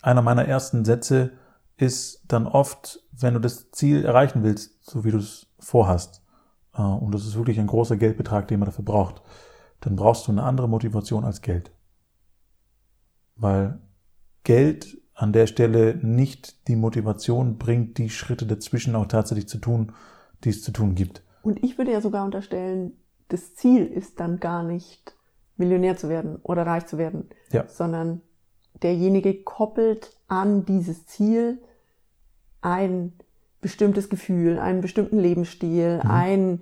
einer 0.00 0.22
meiner 0.22 0.46
ersten 0.46 0.84
Sätze 0.84 1.32
ist 1.76 2.24
dann 2.28 2.46
oft, 2.46 3.00
wenn 3.12 3.34
du 3.34 3.40
das 3.40 3.70
Ziel 3.72 4.04
erreichen 4.04 4.42
willst, 4.42 4.84
so 4.88 5.04
wie 5.04 5.10
du 5.10 5.18
es 5.18 5.48
vorhast, 5.58 6.22
äh, 6.74 6.82
und 6.82 7.12
das 7.14 7.26
ist 7.26 7.36
wirklich 7.36 7.58
ein 7.60 7.66
großer 7.66 7.96
Geldbetrag, 7.96 8.48
den 8.48 8.60
man 8.60 8.66
dafür 8.66 8.84
braucht, 8.84 9.22
dann 9.80 9.96
brauchst 9.96 10.26
du 10.26 10.32
eine 10.32 10.44
andere 10.44 10.68
Motivation 10.68 11.24
als 11.24 11.40
Geld. 11.40 11.72
Weil 13.36 13.80
Geld 14.44 14.98
an 15.14 15.32
der 15.32 15.46
Stelle 15.46 15.98
nicht 16.02 16.68
die 16.68 16.76
Motivation 16.76 17.58
bringt, 17.58 17.98
die 17.98 18.10
Schritte 18.10 18.46
dazwischen 18.46 18.96
auch 18.96 19.06
tatsächlich 19.06 19.48
zu 19.48 19.58
tun, 19.58 19.92
die 20.44 20.50
es 20.50 20.62
zu 20.62 20.72
tun 20.72 20.94
gibt. 20.94 21.22
Und 21.42 21.62
ich 21.62 21.78
würde 21.78 21.92
ja 21.92 22.00
sogar 22.00 22.24
unterstellen, 22.24 22.92
das 23.28 23.54
Ziel 23.54 23.86
ist 23.86 24.20
dann 24.20 24.40
gar 24.40 24.62
nicht 24.62 25.16
Millionär 25.56 25.96
zu 25.96 26.08
werden 26.08 26.36
oder 26.42 26.66
reich 26.66 26.86
zu 26.86 26.98
werden, 26.98 27.28
ja. 27.50 27.66
sondern 27.68 28.20
derjenige 28.82 29.42
koppelt 29.42 30.16
an 30.28 30.64
dieses 30.64 31.06
Ziel 31.06 31.62
ein 32.60 33.12
bestimmtes 33.60 34.08
Gefühl, 34.08 34.58
einen 34.58 34.80
bestimmten 34.80 35.18
Lebensstil, 35.18 36.00
mhm. 36.02 36.10
ein, 36.10 36.60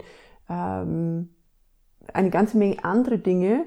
ähm, 0.49 1.31
eine 2.13 2.31
ganze 2.31 2.59
Menge 2.59 2.85
andere 2.85 3.19
Dinge 3.19 3.65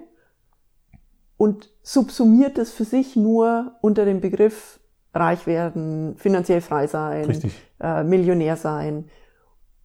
und 1.38 1.70
subsumiert 1.82 2.58
es 2.58 2.72
für 2.72 2.86
sich 2.86 3.16
nur 3.16 3.74
unter 3.82 4.06
dem 4.06 4.22
Begriff 4.22 4.80
reich 5.14 5.46
werden, 5.46 6.16
finanziell 6.18 6.62
frei 6.62 6.88
sein, 6.88 7.42
äh, 7.80 8.04
Millionär 8.04 8.56
sein. 8.58 9.10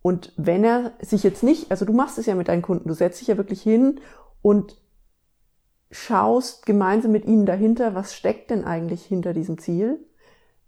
Und 0.01 0.33
wenn 0.37 0.65
er 0.65 0.93
sich 1.01 1.23
jetzt 1.23 1.43
nicht, 1.43 1.71
also 1.71 1.85
du 1.85 1.93
machst 1.93 2.19
es 2.19 2.27
ja 2.27 2.35
mit 2.35 2.49
deinen 2.49 2.63
Kunden, 2.63 2.89
du 2.89 2.95
setzt 2.95 3.21
dich 3.21 3.29
ja 3.29 3.37
wirklich 3.37 3.63
hin 3.63 4.01
und 4.43 4.77
schaust 5.91 6.67
gemeinsam 6.67 7.13
mit 7.13 7.25
ihnen 7.25 7.47
dahinter, 7.47 7.95
was 7.95 8.15
steckt 8.15 8.51
denn 8.51 8.65
eigentlich 8.65 9.05
hinter 9.05 9.33
diesem 9.33 9.59
Ziel? 9.59 10.05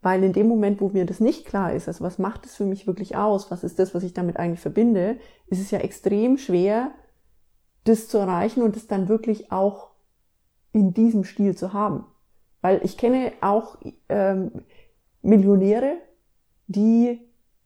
Weil 0.02 0.24
in 0.24 0.32
dem 0.32 0.48
Moment, 0.48 0.80
wo 0.80 0.88
mir 0.88 1.04
das 1.04 1.20
nicht 1.20 1.46
klar 1.46 1.74
ist, 1.74 1.86
also 1.86 2.02
was 2.02 2.18
macht 2.18 2.46
es 2.46 2.56
für 2.56 2.64
mich 2.64 2.86
wirklich 2.86 3.16
aus, 3.16 3.50
was 3.50 3.64
ist 3.64 3.78
das, 3.78 3.94
was 3.94 4.02
ich 4.02 4.14
damit 4.14 4.38
eigentlich 4.38 4.60
verbinde, 4.60 5.18
ist 5.46 5.60
es 5.60 5.70
ja 5.70 5.78
extrem 5.78 6.38
schwer, 6.38 6.92
das 7.84 8.08
zu 8.08 8.18
erreichen 8.18 8.62
und 8.62 8.76
es 8.76 8.86
dann 8.86 9.08
wirklich 9.08 9.52
auch 9.52 9.89
in 10.72 10.94
diesem 10.94 11.24
Stil 11.24 11.56
zu 11.56 11.72
haben. 11.72 12.04
Weil 12.60 12.80
ich 12.84 12.96
kenne 12.96 13.32
auch 13.40 13.78
ähm, 14.08 14.50
Millionäre, 15.22 15.94
die 16.66 17.20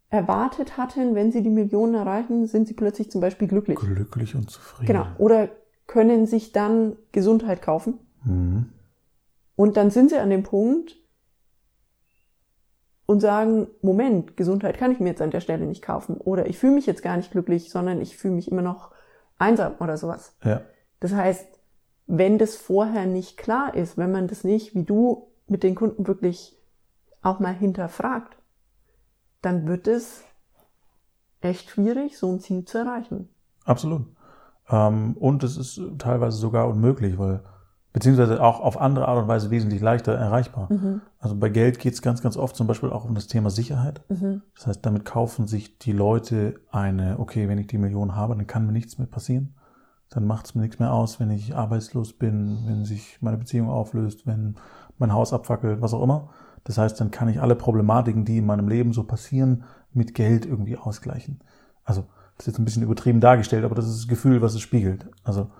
erwartet 0.08 0.76
hatten, 0.76 1.14
wenn 1.14 1.32
sie 1.32 1.42
die 1.42 1.50
Millionen 1.50 1.94
erreichen, 1.94 2.46
sind 2.46 2.68
sie 2.68 2.74
plötzlich 2.74 3.10
zum 3.10 3.20
Beispiel 3.20 3.48
glücklich. 3.48 3.78
Glücklich 3.78 4.34
und 4.34 4.50
zufrieden. 4.50 4.86
Genau. 4.86 5.06
Oder 5.18 5.48
können 5.86 6.26
sich 6.26 6.52
dann 6.52 6.96
Gesundheit 7.12 7.60
kaufen. 7.60 7.98
Mhm. 8.24 8.70
Und 9.56 9.76
dann 9.76 9.90
sind 9.90 10.10
sie 10.10 10.18
an 10.18 10.30
dem 10.30 10.42
Punkt, 10.42 10.96
und 13.06 13.20
sagen, 13.20 13.68
Moment, 13.82 14.36
Gesundheit 14.36 14.78
kann 14.78 14.90
ich 14.90 15.00
mir 15.00 15.10
jetzt 15.10 15.22
an 15.22 15.30
der 15.30 15.40
Stelle 15.40 15.66
nicht 15.66 15.82
kaufen. 15.82 16.16
Oder 16.16 16.46
ich 16.46 16.58
fühle 16.58 16.74
mich 16.74 16.86
jetzt 16.86 17.02
gar 17.02 17.16
nicht 17.16 17.32
glücklich, 17.32 17.70
sondern 17.70 18.00
ich 18.00 18.16
fühle 18.16 18.34
mich 18.34 18.50
immer 18.50 18.62
noch 18.62 18.92
einsam 19.38 19.74
oder 19.80 19.96
sowas. 19.96 20.36
Ja. 20.42 20.62
Das 21.00 21.12
heißt, 21.12 21.46
wenn 22.06 22.38
das 22.38 22.56
vorher 22.56 23.06
nicht 23.06 23.36
klar 23.36 23.74
ist, 23.74 23.96
wenn 23.96 24.12
man 24.12 24.28
das 24.28 24.44
nicht, 24.44 24.74
wie 24.74 24.84
du 24.84 25.28
mit 25.46 25.62
den 25.62 25.74
Kunden 25.74 26.06
wirklich 26.06 26.56
auch 27.22 27.40
mal 27.40 27.54
hinterfragt, 27.54 28.36
dann 29.42 29.66
wird 29.66 29.88
es 29.88 30.24
echt 31.40 31.70
schwierig, 31.70 32.18
so 32.18 32.30
ein 32.32 32.40
Ziel 32.40 32.64
zu 32.64 32.78
erreichen. 32.78 33.28
Absolut. 33.64 34.06
Ähm, 34.68 35.16
und 35.18 35.42
es 35.42 35.56
ist 35.56 35.80
teilweise 35.98 36.36
sogar 36.38 36.68
unmöglich, 36.68 37.18
weil 37.18 37.42
beziehungsweise 37.92 38.42
auch 38.42 38.60
auf 38.60 38.80
andere 38.80 39.06
Art 39.08 39.22
und 39.22 39.28
Weise 39.28 39.50
wesentlich 39.50 39.80
leichter 39.80 40.12
erreichbar. 40.14 40.70
Mhm. 40.70 41.00
Also 41.18 41.36
bei 41.36 41.48
Geld 41.48 41.78
geht 41.78 41.94
es 41.94 42.02
ganz, 42.02 42.22
ganz 42.22 42.36
oft 42.36 42.56
zum 42.56 42.66
Beispiel 42.66 42.90
auch 42.90 43.04
um 43.04 43.14
das 43.14 43.28
Thema 43.28 43.50
Sicherheit. 43.50 44.02
Mhm. 44.08 44.42
Das 44.56 44.66
heißt, 44.66 44.84
damit 44.84 45.04
kaufen 45.04 45.46
sich 45.46 45.78
die 45.78 45.92
Leute 45.92 46.60
eine, 46.70 47.18
okay, 47.18 47.48
wenn 47.48 47.58
ich 47.58 47.68
die 47.68 47.78
Million 47.78 48.16
habe, 48.16 48.34
dann 48.34 48.46
kann 48.46 48.66
mir 48.66 48.72
nichts 48.72 48.98
mehr 48.98 49.06
passieren. 49.06 49.54
Dann 50.14 50.26
macht 50.26 50.46
es 50.46 50.54
mir 50.54 50.62
nichts 50.62 50.78
mehr 50.78 50.92
aus, 50.92 51.18
wenn 51.18 51.30
ich 51.30 51.56
arbeitslos 51.56 52.12
bin, 52.12 52.58
wenn 52.66 52.84
sich 52.84 53.18
meine 53.20 53.36
Beziehung 53.36 53.68
auflöst, 53.68 54.26
wenn 54.26 54.54
mein 54.98 55.12
Haus 55.12 55.32
abfackelt, 55.32 55.80
was 55.80 55.92
auch 55.92 56.02
immer. 56.02 56.30
Das 56.62 56.78
heißt, 56.78 57.00
dann 57.00 57.10
kann 57.10 57.28
ich 57.28 57.40
alle 57.40 57.56
Problematiken, 57.56 58.24
die 58.24 58.38
in 58.38 58.46
meinem 58.46 58.68
Leben 58.68 58.92
so 58.92 59.04
passieren, 59.04 59.64
mit 59.92 60.14
Geld 60.14 60.46
irgendwie 60.46 60.76
ausgleichen. 60.76 61.40
Also, 61.84 62.06
das 62.36 62.46
ist 62.46 62.54
jetzt 62.54 62.58
ein 62.58 62.64
bisschen 62.64 62.82
übertrieben 62.82 63.20
dargestellt, 63.20 63.64
aber 63.64 63.74
das 63.74 63.86
ist 63.86 63.98
das 63.98 64.08
Gefühl, 64.08 64.40
was 64.40 64.54
es 64.54 64.60
spiegelt. 64.60 65.10
Also, 65.24 65.50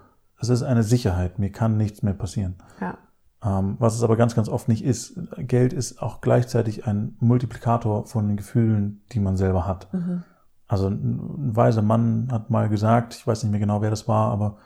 es 0.41 0.49
ist 0.49 0.63
eine 0.63 0.83
Sicherheit, 0.83 1.39
mir 1.39 1.51
kann 1.51 1.77
nichts 1.77 2.03
mehr 2.03 2.15
passieren. 2.15 2.57
Ja. 2.81 2.99
Ähm, 3.45 3.77
was 3.79 3.95
es 3.95 4.03
aber 4.03 4.17
ganz, 4.17 4.35
ganz 4.35 4.49
oft 4.49 4.69
nicht 4.69 4.85
ist. 4.85 5.19
Geld 5.37 5.73
ist 5.73 6.01
auch 6.01 6.21
gleichzeitig 6.21 6.87
ein 6.87 7.17
Multiplikator 7.21 8.07
von 8.07 8.29
den 8.29 8.37
Gefühlen, 8.37 9.03
die 9.13 9.21
man 9.21 9.37
selber 9.37 9.67
hat. 9.67 9.93
Mhm. 9.93 10.23
Also 10.67 10.89
ein, 10.89 11.55
weiser 11.55 11.83
Mann 11.83 12.29
hat 12.31 12.51
mal 12.51 12.69
gesagt, 12.69 13.15
ich 13.15 13.27
weiß 13.27 13.43
nicht 13.43 13.51
mehr 13.51 13.61
genau, 13.61 13.83
wer 13.83 13.91
das 13.91 14.09
war, 14.09 14.31
aber 14.31 14.57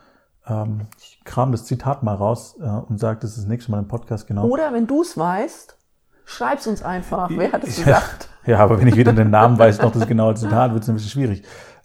ähm, 0.47 0.87
ich 1.00 1.21
kram 1.25 1.52
das 1.52 1.64
Zitat 1.64 2.02
mal 2.02 2.14
raus 2.14 2.57
äh, 2.61 2.64
und 2.64 2.99
sage 2.99 3.21
das 3.21 3.37
das 3.37 3.47
nächste 3.47 3.71
Mal 3.71 3.81
im 3.81 3.88
Podcast 3.88 4.26
genau. 4.26 4.47
Oder 4.47 4.73
wenn 4.73 4.87
du 4.87 5.02
es 5.02 5.19
weißt, 5.19 5.76
schreib's 6.25 6.67
uns 6.67 6.83
einfach. 6.83 7.31
Wer 7.35 7.52
hat 7.52 7.64
es 7.64 7.76
gesagt? 7.76 8.28
Ja, 8.47 8.61
aber 8.61 8.81
wenn 8.81 8.88
ich 8.88 8.97
weder 8.97 9.12
den 9.12 9.28
Namen 9.28 9.59
weiß 9.59 9.83
noch 9.83 9.93
das 9.93 10.09
genaue 10.09 10.35
Zitat, 10.35 10.73
wird 10.73 10.83
es 10.83 10.88
ein 10.88 10.95
bisschen 10.95 11.11
schwierig. 11.11 11.43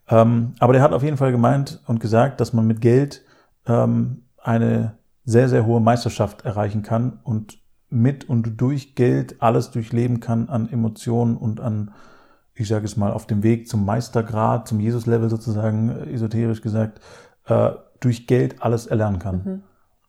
Ähm, 0.07 0.53
aber 0.59 0.71
der 0.71 0.81
hat 0.81 0.93
auf 0.93 1.03
jeden 1.03 1.17
Fall 1.17 1.33
gemeint 1.33 1.81
und 1.87 1.99
gesagt, 1.99 2.39
dass 2.39 2.53
man 2.53 2.65
mit 2.65 2.79
Geld 2.79 3.25
ähm, 3.67 4.23
eine 4.41 4.97
sehr, 5.25 5.49
sehr 5.49 5.65
hohe 5.65 5.81
Meisterschaft 5.81 6.45
erreichen 6.45 6.81
kann 6.81 7.19
und 7.23 7.57
mit 7.89 8.27
und 8.27 8.59
durch 8.61 8.95
Geld 8.95 9.41
alles 9.41 9.71
durchleben 9.71 10.19
kann 10.19 10.49
an 10.49 10.69
Emotionen 10.69 11.37
und 11.37 11.59
an, 11.59 11.93
ich 12.55 12.67
sage 12.67 12.85
es 12.85 12.97
mal, 12.97 13.11
auf 13.11 13.25
dem 13.25 13.43
Weg 13.43 13.67
zum 13.67 13.85
Meistergrad, 13.85 14.67
zum 14.67 14.79
Jesus-Level 14.79 15.29
sozusagen, 15.29 15.89
äh, 15.89 16.13
esoterisch 16.13 16.61
gesagt, 16.61 16.99
äh, 17.45 17.71
durch 17.99 18.27
Geld 18.27 18.61
alles 18.61 18.85
erlernen 18.85 19.19
kann. 19.19 19.41
Mhm. 19.43 19.63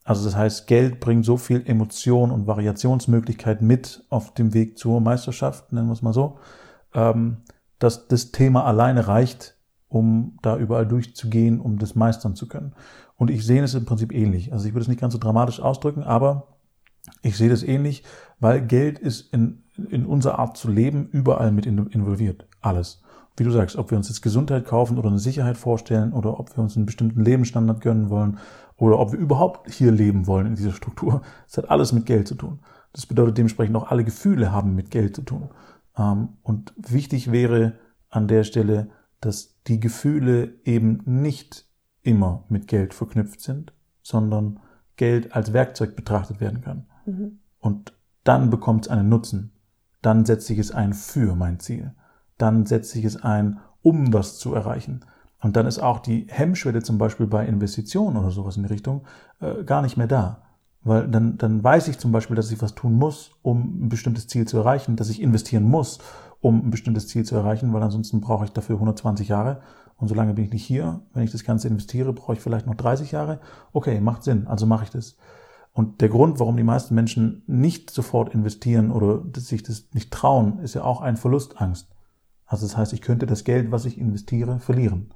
Also 0.05 0.25
das 0.25 0.37
heißt, 0.37 0.67
Geld 0.67 1.01
bringt 1.01 1.25
so 1.25 1.39
viel 1.39 1.63
Emotion 1.67 2.31
und 2.31 2.47
Variationsmöglichkeit 2.47 3.63
mit 3.63 4.05
auf 4.11 4.35
dem 4.35 4.53
Weg 4.53 4.77
zur 4.77 5.01
Meisterschaft, 5.01 5.73
nennen 5.73 5.89
wir 5.89 5.95
es 5.95 6.03
mal 6.03 6.13
so, 6.13 6.39
ähm, 6.93 7.39
dass 7.79 8.07
das 8.07 8.31
Thema 8.31 8.65
alleine 8.65 9.09
reicht, 9.09 9.57
um 9.89 10.39
da 10.43 10.59
überall 10.59 10.87
durchzugehen, 10.87 11.59
um 11.59 11.79
das 11.79 11.95
meistern 11.95 12.35
zu 12.35 12.49
können. 12.49 12.75
Und 13.17 13.31
ich 13.31 13.47
sehe 13.47 13.63
es 13.63 13.75
im 13.75 13.87
Prinzip 13.87 14.13
ähnlich. 14.13 14.53
Also 14.53 14.67
ich 14.67 14.75
würde 14.75 14.83
es 14.83 14.89
nicht 14.89 15.01
ganz 15.01 15.15
so 15.15 15.19
dramatisch 15.19 15.61
ausdrücken, 15.61 16.03
aber 16.03 16.59
ich 17.23 17.37
sehe 17.37 17.49
das 17.49 17.63
ähnlich, 17.63 18.05
weil 18.41 18.61
Geld 18.61 18.99
ist 18.99 19.33
in, 19.33 19.63
in 19.76 20.07
unserer 20.07 20.38
Art 20.38 20.57
zu 20.57 20.71
leben 20.71 21.09
überall 21.11 21.52
mit 21.52 21.66
involviert. 21.66 22.47
Alles. 22.61 23.02
Wie 23.37 23.45
du 23.45 23.50
sagst, 23.50 23.76
ob 23.76 23.90
wir 23.90 23.99
uns 23.99 24.09
jetzt 24.09 24.23
Gesundheit 24.23 24.64
kaufen 24.64 24.97
oder 24.97 25.09
eine 25.09 25.19
Sicherheit 25.19 25.57
vorstellen 25.57 26.12
oder 26.12 26.38
ob 26.38 26.57
wir 26.57 26.62
uns 26.62 26.76
einen 26.76 26.87
bestimmten 26.87 27.21
Lebensstandard 27.21 27.81
gönnen 27.81 28.09
wollen 28.09 28.38
oder 28.76 28.99
ob 29.00 29.12
wir 29.12 29.19
überhaupt 29.19 29.71
hier 29.71 29.90
leben 29.90 30.26
wollen 30.26 30.47
in 30.47 30.54
dieser 30.54 30.73
Struktur. 30.73 31.23
Das 31.47 31.59
hat 31.59 31.71
alles 31.71 31.93
mit 31.93 32.07
Geld 32.07 32.28
zu 32.28 32.37
tun. 32.37 32.61
Das 32.93 33.07
bedeutet 33.07 33.38
dementsprechend 33.38 33.76
auch 33.76 33.90
alle 33.90 34.04
Gefühle 34.04 34.52
haben 34.52 34.75
mit 34.76 34.90
Geld 34.90 35.16
zu 35.16 35.23
tun. 35.23 35.50
Ähm, 35.97 36.28
und 36.43 36.73
wichtig 36.76 37.33
wäre 37.33 37.75
an 38.09 38.28
der 38.28 38.45
Stelle, 38.45 38.90
dass 39.21 39.61
die 39.66 39.81
Gefühle 39.81 40.54
eben 40.64 41.00
nicht 41.04 41.66
immer 42.02 42.45
mit 42.49 42.69
Geld 42.69 42.95
verknüpft 42.95 43.40
sind, 43.40 43.73
sondern 44.02 44.61
Geld 44.97 45.35
als 45.35 45.52
Werkzeug 45.52 45.97
betrachtet 45.97 46.40
werden 46.40 46.61
kann. 46.61 46.87
Mhm. 47.07 47.38
Und 47.59 47.95
dann 48.23 48.50
bekommt 48.50 48.87
es 48.87 48.90
einen 48.90 49.09
Nutzen. 49.09 49.54
Dann 50.05 50.27
setze 50.27 50.53
ich 50.53 50.59
es 50.59 50.71
ein 50.71 50.93
für 50.93 51.35
mein 51.35 51.61
Ziel. 51.61 51.95
Dann 52.37 52.67
setze 52.67 52.99
ich 52.99 53.07
es 53.07 53.23
ein, 53.23 53.61
um 53.81 54.13
was 54.13 54.39
zu 54.39 54.55
erreichen. 54.55 55.01
Und 55.41 55.57
dann 55.57 55.67
ist 55.67 55.79
auch 55.79 55.99
die 56.01 56.27
Hemmschwelle 56.29 56.83
zum 56.83 56.99
Beispiel 56.99 57.27
bei 57.27 57.47
Investitionen 57.47 58.19
oder 58.19 58.31
sowas 58.31 58.59
in 58.59 58.65
die 58.65 58.69
Richtung 58.69 59.07
äh, 59.41 59.65
gar 59.65 59.81
nicht 59.81 59.97
mehr 59.97 60.07
da. 60.07 60.43
Weil 60.83 61.09
dann, 61.09 61.39
dann 61.39 61.65
weiß 61.65 61.89
ich 61.89 61.99
zum 61.99 62.13
Beispiel, 62.13 62.37
dass 62.37 62.53
ich 62.53 62.61
was 62.61 62.75
tun 62.75 62.95
muss, 62.95 63.31
um 63.41 63.87
ein 63.87 63.89
bestimmtes 63.89 64.27
Ziel 64.27 64.47
zu 64.47 64.59
erreichen, 64.59 64.97
dass 64.97 65.09
ich 65.09 65.23
investieren 65.23 65.65
muss, 65.65 66.01
um 66.43 66.67
ein 66.67 66.71
bestimmtes 66.71 67.09
Ziel 67.09 67.25
zu 67.25 67.35
erreichen, 67.35 67.73
weil 67.73 67.83
ansonsten 67.83 68.21
brauche 68.21 68.45
ich 68.45 68.53
dafür 68.53 68.77
120 68.77 69.29
Jahre 69.29 69.63
und 69.97 70.09
solange 70.09 70.35
bin 70.35 70.45
ich 70.45 70.53
nicht 70.53 70.67
hier. 70.67 71.01
Wenn 71.15 71.23
ich 71.23 71.33
das 71.33 71.45
Ganze 71.45 71.69
investiere, 71.69 72.13
brauche 72.13 72.35
ich 72.35 72.41
vielleicht 72.41 72.67
noch 72.67 72.75
30 72.75 73.13
Jahre. 73.13 73.41
Okay, 73.73 74.01
macht 74.01 74.23
Sinn, 74.23 74.47
also 74.47 74.67
mache 74.67 74.85
ich 74.85 74.91
das. 74.91 75.17
Und 75.75 76.00
der 76.00 76.09
Grund, 76.09 76.38
warum 76.38 76.57
die 76.57 76.62
meisten 76.62 76.95
Menschen 76.95 77.43
nicht 77.49 77.90
sofort 77.90 78.33
investieren 78.33 78.93
oder 78.93 79.23
sich 79.37 79.64
das 79.64 79.88
nicht 79.93 80.12
trauen, 80.12 80.61
ist 80.61 80.75
ja 80.75 80.85
auch 80.85 81.00
ein 81.00 81.16
Verlustangst. 81.16 81.90
Also 82.47 82.64
das 82.64 82.76
heißt, 82.76 82.93
ich 82.93 83.02
könnte 83.02 83.26
das 83.26 83.43
Geld, 83.43 83.73
was 83.73 83.85
ich 83.85 83.99
investiere, 83.99 84.61
verlieren. 84.61 85.12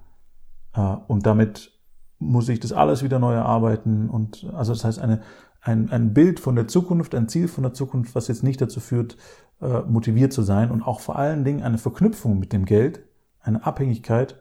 Äh, 0.74 0.96
und 1.06 1.26
damit 1.26 1.78
muss 2.18 2.48
ich 2.48 2.58
das 2.58 2.72
alles 2.72 3.04
wieder 3.04 3.20
neu 3.20 3.34
erarbeiten. 3.34 4.10
Und 4.10 4.48
also 4.52 4.72
das 4.72 4.84
heißt, 4.84 4.98
eine, 4.98 5.20
ein, 5.60 5.90
ein 5.90 6.12
Bild 6.12 6.40
von 6.40 6.56
der 6.56 6.66
Zukunft, 6.66 7.14
ein 7.14 7.28
Ziel 7.28 7.46
von 7.46 7.62
der 7.62 7.72
Zukunft, 7.72 8.16
was 8.16 8.26
jetzt 8.26 8.42
nicht 8.42 8.60
dazu 8.60 8.80
führt, 8.80 9.16
äh, 9.60 9.82
motiviert 9.82 10.32
zu 10.32 10.42
sein 10.42 10.72
und 10.72 10.82
auch 10.82 10.98
vor 10.98 11.16
allen 11.16 11.44
Dingen 11.44 11.62
eine 11.62 11.78
Verknüpfung 11.78 12.40
mit 12.40 12.52
dem 12.52 12.64
Geld, 12.64 13.04
eine 13.40 13.64
Abhängigkeit, 13.64 14.40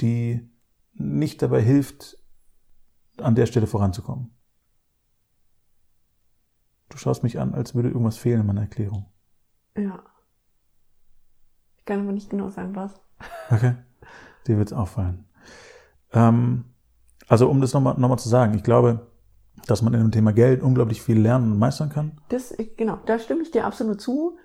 die 0.00 0.48
nicht 0.94 1.42
dabei 1.42 1.60
hilft, 1.60 2.18
an 3.18 3.34
der 3.34 3.46
Stelle 3.46 3.66
voranzukommen. 3.66 4.35
Du 6.88 6.98
schaust 6.98 7.22
mich 7.22 7.38
an, 7.38 7.54
als 7.54 7.74
würde 7.74 7.88
irgendwas 7.88 8.16
fehlen 8.16 8.40
in 8.40 8.46
meiner 8.46 8.62
Erklärung. 8.62 9.06
Ja. 9.76 10.02
Ich 11.78 11.84
kann 11.84 12.00
aber 12.00 12.12
nicht 12.12 12.30
genau 12.30 12.50
sagen, 12.50 12.74
was. 12.74 12.94
Okay. 13.50 13.74
Dir 14.46 14.58
wird 14.58 14.68
es 14.68 14.72
auffallen. 14.72 15.24
Ähm, 16.12 16.64
also 17.28 17.48
um 17.48 17.60
das 17.60 17.72
nochmal 17.72 17.94
noch 17.98 18.08
mal 18.08 18.16
zu 18.16 18.28
sagen, 18.28 18.54
ich 18.54 18.62
glaube, 18.62 19.06
dass 19.66 19.82
man 19.82 19.94
in 19.94 20.00
dem 20.00 20.12
Thema 20.12 20.32
Geld 20.32 20.62
unglaublich 20.62 21.02
viel 21.02 21.18
lernen 21.18 21.52
und 21.52 21.58
meistern 21.58 21.88
kann. 21.88 22.20
Das, 22.28 22.54
genau, 22.76 22.98
da 23.06 23.18
stimme 23.18 23.42
ich 23.42 23.50
dir 23.50 23.64
absolut 23.64 24.00
zu. 24.00 24.36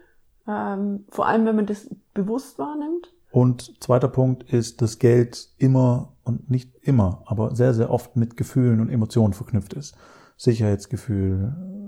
Ähm, 0.48 1.06
vor 1.10 1.28
allem, 1.28 1.46
wenn 1.46 1.56
man 1.56 1.66
das 1.66 1.94
bewusst 2.14 2.58
wahrnimmt. 2.58 3.14
Und 3.32 3.82
zweiter 3.82 4.08
Punkt 4.08 4.52
ist, 4.52 4.82
dass 4.82 5.00
Geld 5.00 5.50
immer 5.58 6.14
und 6.24 6.50
nicht 6.50 6.76
immer, 6.82 7.24
aber 7.26 7.56
sehr, 7.56 7.74
sehr 7.74 7.90
oft 7.90 8.16
mit 8.16 8.36
Gefühlen 8.36 8.82
und 8.82 8.90
Emotionen 8.90 9.34
verknüpft 9.34 9.74
ist. 9.74 9.96
Sicherheitsgefühl, 10.38 11.81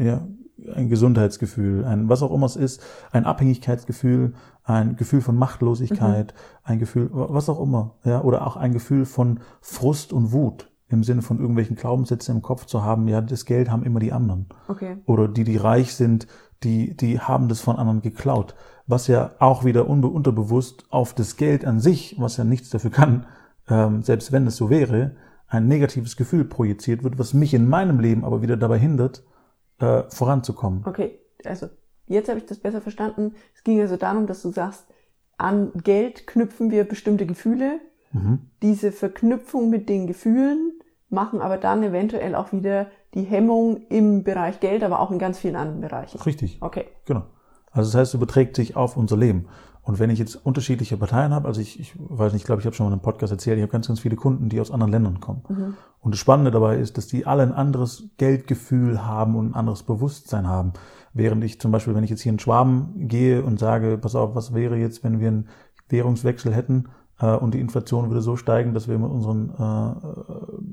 ja, 0.00 0.26
ein 0.74 0.88
Gesundheitsgefühl, 0.88 1.84
ein 1.84 2.08
was 2.08 2.22
auch 2.22 2.32
immer 2.32 2.46
es 2.46 2.56
ist, 2.56 2.82
ein 3.12 3.24
Abhängigkeitsgefühl, 3.24 4.34
ein 4.64 4.96
Gefühl 4.96 5.20
von 5.22 5.36
Machtlosigkeit, 5.36 6.34
mhm. 6.34 6.60
ein 6.64 6.78
Gefühl, 6.78 7.10
was 7.12 7.48
auch 7.48 7.60
immer, 7.60 7.94
ja, 8.04 8.22
oder 8.22 8.46
auch 8.46 8.56
ein 8.56 8.72
Gefühl 8.72 9.06
von 9.06 9.40
Frust 9.60 10.12
und 10.12 10.32
Wut 10.32 10.70
im 10.88 11.04
Sinne 11.04 11.22
von 11.22 11.38
irgendwelchen 11.38 11.76
Glaubenssätzen 11.76 12.36
im 12.36 12.42
Kopf 12.42 12.66
zu 12.66 12.82
haben, 12.82 13.06
ja, 13.08 13.20
das 13.20 13.44
Geld 13.44 13.70
haben 13.70 13.84
immer 13.84 14.00
die 14.00 14.12
anderen. 14.12 14.46
Okay. 14.68 14.96
Oder 15.06 15.28
die, 15.28 15.44
die 15.44 15.56
reich 15.56 15.94
sind, 15.94 16.26
die, 16.64 16.96
die 16.96 17.20
haben 17.20 17.48
das 17.48 17.60
von 17.60 17.76
anderen 17.76 18.02
geklaut 18.02 18.54
was 18.90 19.06
ja 19.06 19.30
auch 19.38 19.64
wieder 19.64 19.88
unterbewusst 19.88 20.84
auf 20.90 21.14
das 21.14 21.36
Geld 21.36 21.64
an 21.64 21.80
sich, 21.80 22.16
was 22.18 22.36
ja 22.36 22.44
nichts 22.44 22.70
dafür 22.70 22.90
kann, 22.90 23.26
ähm, 23.68 24.02
selbst 24.02 24.32
wenn 24.32 24.46
es 24.46 24.56
so 24.56 24.68
wäre, 24.68 25.12
ein 25.46 25.68
negatives 25.68 26.16
Gefühl 26.16 26.44
projiziert 26.44 27.02
wird, 27.02 27.18
was 27.18 27.34
mich 27.34 27.54
in 27.54 27.68
meinem 27.68 28.00
Leben 28.00 28.24
aber 28.24 28.42
wieder 28.42 28.56
dabei 28.56 28.78
hindert, 28.78 29.22
äh, 29.80 30.04
voranzukommen. 30.08 30.84
Okay, 30.86 31.18
also 31.44 31.68
jetzt 32.06 32.28
habe 32.28 32.38
ich 32.38 32.46
das 32.46 32.58
besser 32.58 32.80
verstanden. 32.80 33.34
Es 33.54 33.64
ging 33.64 33.80
also 33.80 33.96
darum, 33.96 34.26
dass 34.26 34.42
du 34.42 34.50
sagst, 34.50 34.86
an 35.38 35.72
Geld 35.82 36.26
knüpfen 36.26 36.70
wir 36.70 36.84
bestimmte 36.84 37.26
Gefühle. 37.26 37.80
Mhm. 38.12 38.50
Diese 38.62 38.92
Verknüpfung 38.92 39.70
mit 39.70 39.88
den 39.88 40.06
Gefühlen 40.06 40.72
machen 41.08 41.40
aber 41.40 41.56
dann 41.56 41.82
eventuell 41.82 42.34
auch 42.34 42.52
wieder 42.52 42.86
die 43.14 43.22
Hemmung 43.22 43.86
im 43.88 44.22
Bereich 44.22 44.60
Geld, 44.60 44.84
aber 44.84 45.00
auch 45.00 45.10
in 45.10 45.18
ganz 45.18 45.38
vielen 45.38 45.56
anderen 45.56 45.80
Bereichen. 45.80 46.20
Richtig. 46.20 46.58
Okay. 46.60 46.86
Genau. 47.06 47.24
Also 47.72 47.90
das 47.90 48.00
heißt, 48.00 48.10
es 48.10 48.14
überträgt 48.14 48.56
sich 48.56 48.76
auf 48.76 48.96
unser 48.96 49.16
Leben. 49.16 49.48
Und 49.90 49.98
wenn 49.98 50.10
ich 50.10 50.20
jetzt 50.20 50.36
unterschiedliche 50.36 50.96
Parteien 50.96 51.34
habe, 51.34 51.48
also 51.48 51.60
ich, 51.60 51.80
ich 51.80 51.94
weiß 51.98 52.32
nicht, 52.32 52.42
ich 52.42 52.46
glaube, 52.46 52.60
ich 52.60 52.66
habe 52.66 52.76
schon 52.76 52.86
mal 52.86 52.92
einen 52.92 53.02
Podcast 53.02 53.32
erzählt, 53.32 53.56
ich 53.56 53.62
habe 53.62 53.72
ganz, 53.72 53.88
ganz 53.88 53.98
viele 53.98 54.14
Kunden, 54.14 54.48
die 54.48 54.60
aus 54.60 54.70
anderen 54.70 54.92
Ländern 54.92 55.18
kommen. 55.18 55.42
Mhm. 55.48 55.74
Und 55.98 56.14
das 56.14 56.20
Spannende 56.20 56.52
dabei 56.52 56.76
ist, 56.76 56.96
dass 56.96 57.08
die 57.08 57.26
alle 57.26 57.42
ein 57.42 57.50
anderes 57.50 58.04
Geldgefühl 58.16 59.04
haben 59.04 59.34
und 59.34 59.48
ein 59.48 59.54
anderes 59.54 59.82
Bewusstsein 59.82 60.46
haben. 60.46 60.74
Während 61.12 61.42
ich 61.42 61.60
zum 61.60 61.72
Beispiel, 61.72 61.96
wenn 61.96 62.04
ich 62.04 62.10
jetzt 62.10 62.20
hier 62.20 62.30
in 62.30 62.38
Schwaben 62.38 63.08
gehe 63.08 63.42
und 63.42 63.58
sage, 63.58 63.98
pass 63.98 64.14
auf, 64.14 64.36
was 64.36 64.54
wäre 64.54 64.76
jetzt, 64.76 65.02
wenn 65.02 65.18
wir 65.18 65.26
einen 65.26 65.48
Währungswechsel 65.88 66.54
hätten 66.54 66.90
äh, 67.18 67.34
und 67.34 67.54
die 67.54 67.60
Inflation 67.60 68.10
würde 68.10 68.22
so 68.22 68.36
steigen, 68.36 68.74
dass 68.74 68.86
wir 68.86 68.96
mit 68.96 69.10
unseren 69.10 69.50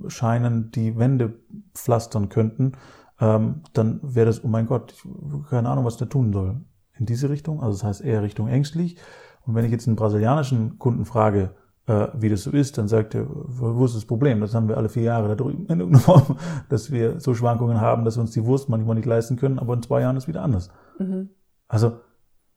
äh, 0.05 0.09
Scheinen 0.12 0.69
die 0.69 0.95
Wände 0.95 1.39
pflastern 1.74 2.29
könnten, 2.29 2.74
ähm, 3.19 3.63
dann 3.74 4.00
wäre 4.03 4.27
das, 4.27 4.43
oh 4.43 4.47
mein 4.47 4.67
Gott, 4.67 4.93
ich, 4.93 5.50
keine 5.50 5.69
Ahnung, 5.69 5.86
was 5.86 5.97
der 5.97 6.07
tun 6.07 6.31
soll 6.31 6.62
in 6.99 7.05
diese 7.05 7.29
Richtung, 7.29 7.61
also 7.61 7.71
das 7.73 7.83
heißt 7.83 8.01
eher 8.01 8.23
Richtung 8.23 8.47
ängstlich. 8.47 8.97
Und 9.45 9.55
wenn 9.55 9.65
ich 9.65 9.71
jetzt 9.71 9.87
einen 9.87 9.95
brasilianischen 9.95 10.77
Kunden 10.77 11.05
frage, 11.05 11.51
äh, 11.87 12.07
wie 12.13 12.29
das 12.29 12.43
so 12.43 12.51
ist, 12.51 12.77
dann 12.77 12.87
sagt 12.87 13.15
er, 13.15 13.25
wo 13.29 13.85
ist 13.85 13.95
das 13.95 14.05
Problem? 14.05 14.41
Das 14.41 14.53
haben 14.53 14.67
wir 14.67 14.77
alle 14.77 14.89
vier 14.89 15.03
Jahre 15.03 15.29
da 15.29 15.35
drüben 15.35 15.65
in 15.67 15.79
irgendeiner 15.79 15.99
Form, 16.03 16.37
dass 16.69 16.91
wir 16.91 17.19
so 17.19 17.33
Schwankungen 17.33 17.79
haben, 17.79 18.05
dass 18.05 18.17
wir 18.17 18.21
uns 18.21 18.31
die 18.31 18.45
Wurst 18.45 18.69
manchmal 18.69 18.95
nicht 18.95 19.05
leisten 19.05 19.37
können, 19.37 19.57
aber 19.57 19.73
in 19.73 19.81
zwei 19.81 20.01
Jahren 20.01 20.17
ist 20.17 20.27
wieder 20.27 20.43
anders. 20.43 20.69
Mhm. 20.99 21.29
Also, 21.67 21.93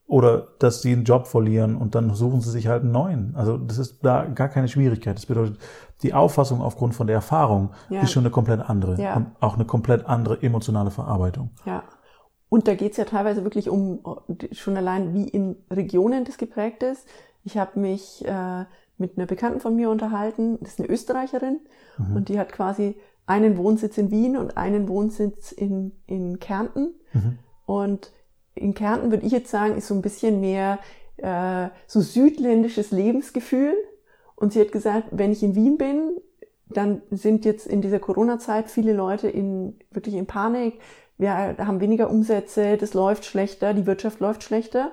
oder 0.07 0.49
dass 0.59 0.83
sie 0.83 0.93
einen 0.93 1.05
Job 1.05 1.29
verlieren 1.29 1.77
und 1.77 1.95
dann 1.95 2.13
suchen 2.15 2.41
sie 2.41 2.51
sich 2.51 2.67
halt 2.67 2.83
einen 2.83 2.91
neuen. 2.91 3.37
Also 3.37 3.57
das 3.57 3.79
ist 3.79 4.05
da 4.05 4.25
gar 4.25 4.49
keine 4.49 4.67
Schwierigkeit. 4.67 5.17
Das 5.17 5.27
bedeutet, 5.27 5.59
die 6.03 6.15
Auffassung 6.15 6.61
aufgrund 6.61 6.97
von 6.97 7.07
der 7.07 7.15
Erfahrung 7.15 7.71
ja. 7.91 8.01
ist 8.01 8.11
schon 8.11 8.25
eine 8.25 8.31
komplett 8.31 8.61
andere 8.69 9.01
ja. 9.01 9.15
und 9.15 9.29
auch 9.39 9.55
eine 9.55 9.65
komplett 9.65 10.07
andere 10.07 10.43
emotionale 10.43 10.91
Verarbeitung. 10.91 11.51
Ja. 11.65 11.85
Und 12.51 12.69
da 12.69 12.75
geht 12.75 12.93
es 12.93 12.99
ja 12.99 13.05
teilweise 13.05 13.45
wirklich 13.45 13.71
um 13.71 14.01
schon 14.53 14.77
allein, 14.77 15.15
wie 15.15 15.27
in 15.27 15.57
Regionen 15.71 16.25
das 16.25 16.37
geprägt 16.37 16.83
ist. 16.83 17.09
Ich 17.45 17.57
habe 17.57 17.81
mich 17.81 18.23
äh, 18.27 18.65
mit 18.99 19.17
einer 19.17 19.27
Bekannten 19.27 19.61
von 19.61 19.75
mir 19.75 19.89
unterhalten, 19.89 20.59
das 20.61 20.73
ist 20.73 20.81
eine 20.81 20.91
Österreicherin 20.91 21.61
mhm. 21.97 22.17
und 22.17 22.29
die 22.29 22.39
hat 22.39 22.53
quasi 22.53 22.97
einen 23.25 23.57
Wohnsitz 23.57 23.97
in 23.97 24.11
Wien 24.11 24.37
und 24.37 24.57
einen 24.57 24.89
Wohnsitz 24.89 25.53
in, 25.53 25.93
in 26.07 26.41
Kärnten. 26.41 26.95
Mhm. 27.13 27.39
Und 27.65 28.13
in 28.55 28.75
Kärnten 28.75 29.13
würde 29.13 29.25
ich 29.25 29.33
jetzt 29.33 29.51
sagen, 29.51 29.77
ist 29.77 29.87
so 29.87 29.95
ein 29.95 30.03
bisschen 30.03 30.41
mehr 30.41 30.81
äh, 31.19 31.69
so 31.87 32.01
südländisches 32.01 32.91
Lebensgefühl. 32.91 33.75
Und 34.35 34.53
sie 34.53 34.61
hat 34.61 34.73
gesagt, 34.73 35.09
wenn 35.13 35.31
ich 35.31 35.45
in 35.45 35.55
Wien 35.55 35.79
bin, 35.79 36.17
dann 36.69 37.03
sind 37.11 37.45
jetzt 37.45 37.67
in 37.67 37.81
dieser 37.83 38.01
Corona-Zeit 38.01 38.71
viele 38.71 38.93
Leute 38.93 39.29
in, 39.29 39.79
wirklich 39.91 40.17
in 40.17 40.27
Panik. 40.27 40.81
Wir 41.21 41.35
haben 41.35 41.81
weniger 41.81 42.09
Umsätze, 42.09 42.79
das 42.79 42.95
läuft 42.95 43.27
schlechter, 43.27 43.75
die 43.75 43.87
Wirtschaft 43.87 44.21
läuft 44.21 44.43
schlechter. 44.43 44.91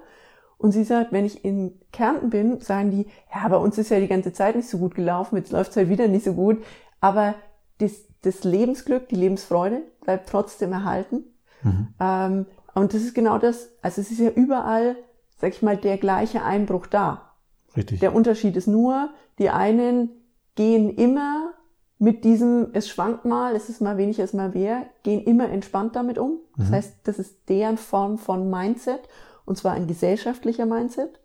Und 0.58 0.74
sie 0.74 0.84
sagt, 0.84 1.14
wenn 1.14 1.24
ich 1.24 1.46
in 1.46 1.80
Kärnten 1.94 2.30
bin, 2.30 2.60
sagen 2.60 2.92
die, 2.92 3.06
ja, 3.34 3.48
bei 3.48 3.56
uns 3.56 3.78
ist 3.78 3.90
ja 3.90 4.00
die 4.02 4.10
ganze 4.10 4.34
Zeit 4.34 4.58
nicht 4.58 4.68
so 4.68 4.78
gut 4.78 4.94
gelaufen, 4.94 5.38
jetzt 5.38 5.52
läuft 5.52 5.72
es 5.72 5.78
halt 5.78 5.88
wieder 5.88 6.10
nicht 6.10 6.26
so 6.26 6.34
gut. 6.34 6.62
Aber 7.00 7.36
das, 7.78 7.94
das 8.24 8.44
Lebensglück, 8.44 9.08
die 9.08 9.16
Lebensfreude 9.16 9.84
bleibt 10.02 10.28
trotzdem 10.28 10.74
erhalten. 10.74 11.24
Mhm. 11.64 11.88
Ähm, 12.00 12.46
und 12.74 12.94
das 12.94 13.04
ist 13.04 13.14
genau 13.16 13.38
das, 13.38 13.70
also 13.82 14.02
es 14.02 14.12
ist 14.12 14.20
ja 14.20 14.30
überall, 14.30 14.98
sag 15.38 15.54
ich 15.54 15.62
mal, 15.62 15.78
der 15.78 15.98
gleiche 15.98 16.44
Einbruch 16.44 16.88
da. 16.88 17.32
Richtig. 17.78 18.02
Der 18.02 18.14
Unterschied 18.14 18.58
ist 18.58 18.68
nur, 18.68 19.12
die 19.40 19.50
einen 19.50 20.10
gehen 20.56 20.90
immer 20.90 21.54
mit 22.00 22.24
diesem, 22.24 22.70
es 22.74 22.88
schwankt 22.90 23.26
mal, 23.26 23.56
es 23.56 23.70
ist 23.70 23.82
mal 23.82 23.98
weniger, 23.98 24.24
es 24.24 24.32
ist 24.32 24.36
mal 24.36 24.50
mehr, 24.50 24.86
gehen 25.04 25.24
immer 25.24 25.50
entspannt 25.50 25.96
damit 25.96 26.18
um. 26.20 26.40
Das 26.58 26.70
mhm. 26.70 26.74
heißt, 26.74 26.96
das 27.04 27.20
ist 27.20 27.50
deren 27.50 27.78
Form 27.78 28.18
von 28.18 28.50
Mindset 28.50 29.02
und 29.46 29.58
zwar 29.58 29.74
ein 29.74 29.88
gesellschaftlicher 29.88 30.66
Mindset, 30.66 31.20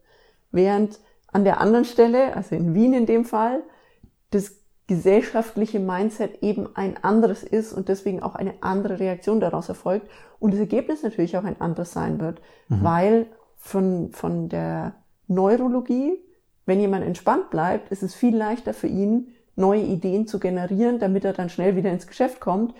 während 0.50 0.98
an 1.32 1.44
der 1.44 1.60
anderen 1.60 1.84
Stelle, 1.84 2.36
also 2.36 2.54
in 2.54 2.74
Wien 2.74 2.92
in 2.94 3.06
dem 3.06 3.24
Fall, 3.24 3.62
das 4.30 4.56
gesellschaftliche 4.86 5.80
Mindset 5.80 6.42
eben 6.42 6.68
ein 6.74 7.02
anderes 7.02 7.42
ist 7.42 7.72
und 7.72 7.88
deswegen 7.88 8.22
auch 8.22 8.34
eine 8.34 8.54
andere 8.60 8.98
Reaktion 8.98 9.40
daraus 9.40 9.68
erfolgt 9.68 10.08
und 10.38 10.52
das 10.52 10.60
Ergebnis 10.60 11.02
natürlich 11.02 11.36
auch 11.36 11.44
ein 11.44 11.60
anderes 11.60 11.92
sein 11.92 12.20
wird, 12.20 12.40
mhm. 12.68 12.82
weil 12.82 13.26
von, 13.56 14.10
von 14.12 14.48
der 14.48 14.94
Neurologie, 15.28 16.18
wenn 16.66 16.80
jemand 16.80 17.04
entspannt 17.04 17.50
bleibt, 17.50 17.90
ist 17.90 18.02
es 18.02 18.14
viel 18.14 18.36
leichter 18.36 18.74
für 18.74 18.88
ihn, 18.88 19.28
neue 19.62 19.82
Ideen 19.82 20.26
zu 20.26 20.38
generieren, 20.38 20.98
damit 20.98 21.24
er 21.24 21.32
dann 21.32 21.48
schnell 21.48 21.76
wieder 21.76 21.90
ins 21.90 22.06
Geschäft 22.06 22.40
kommt, 22.40 22.74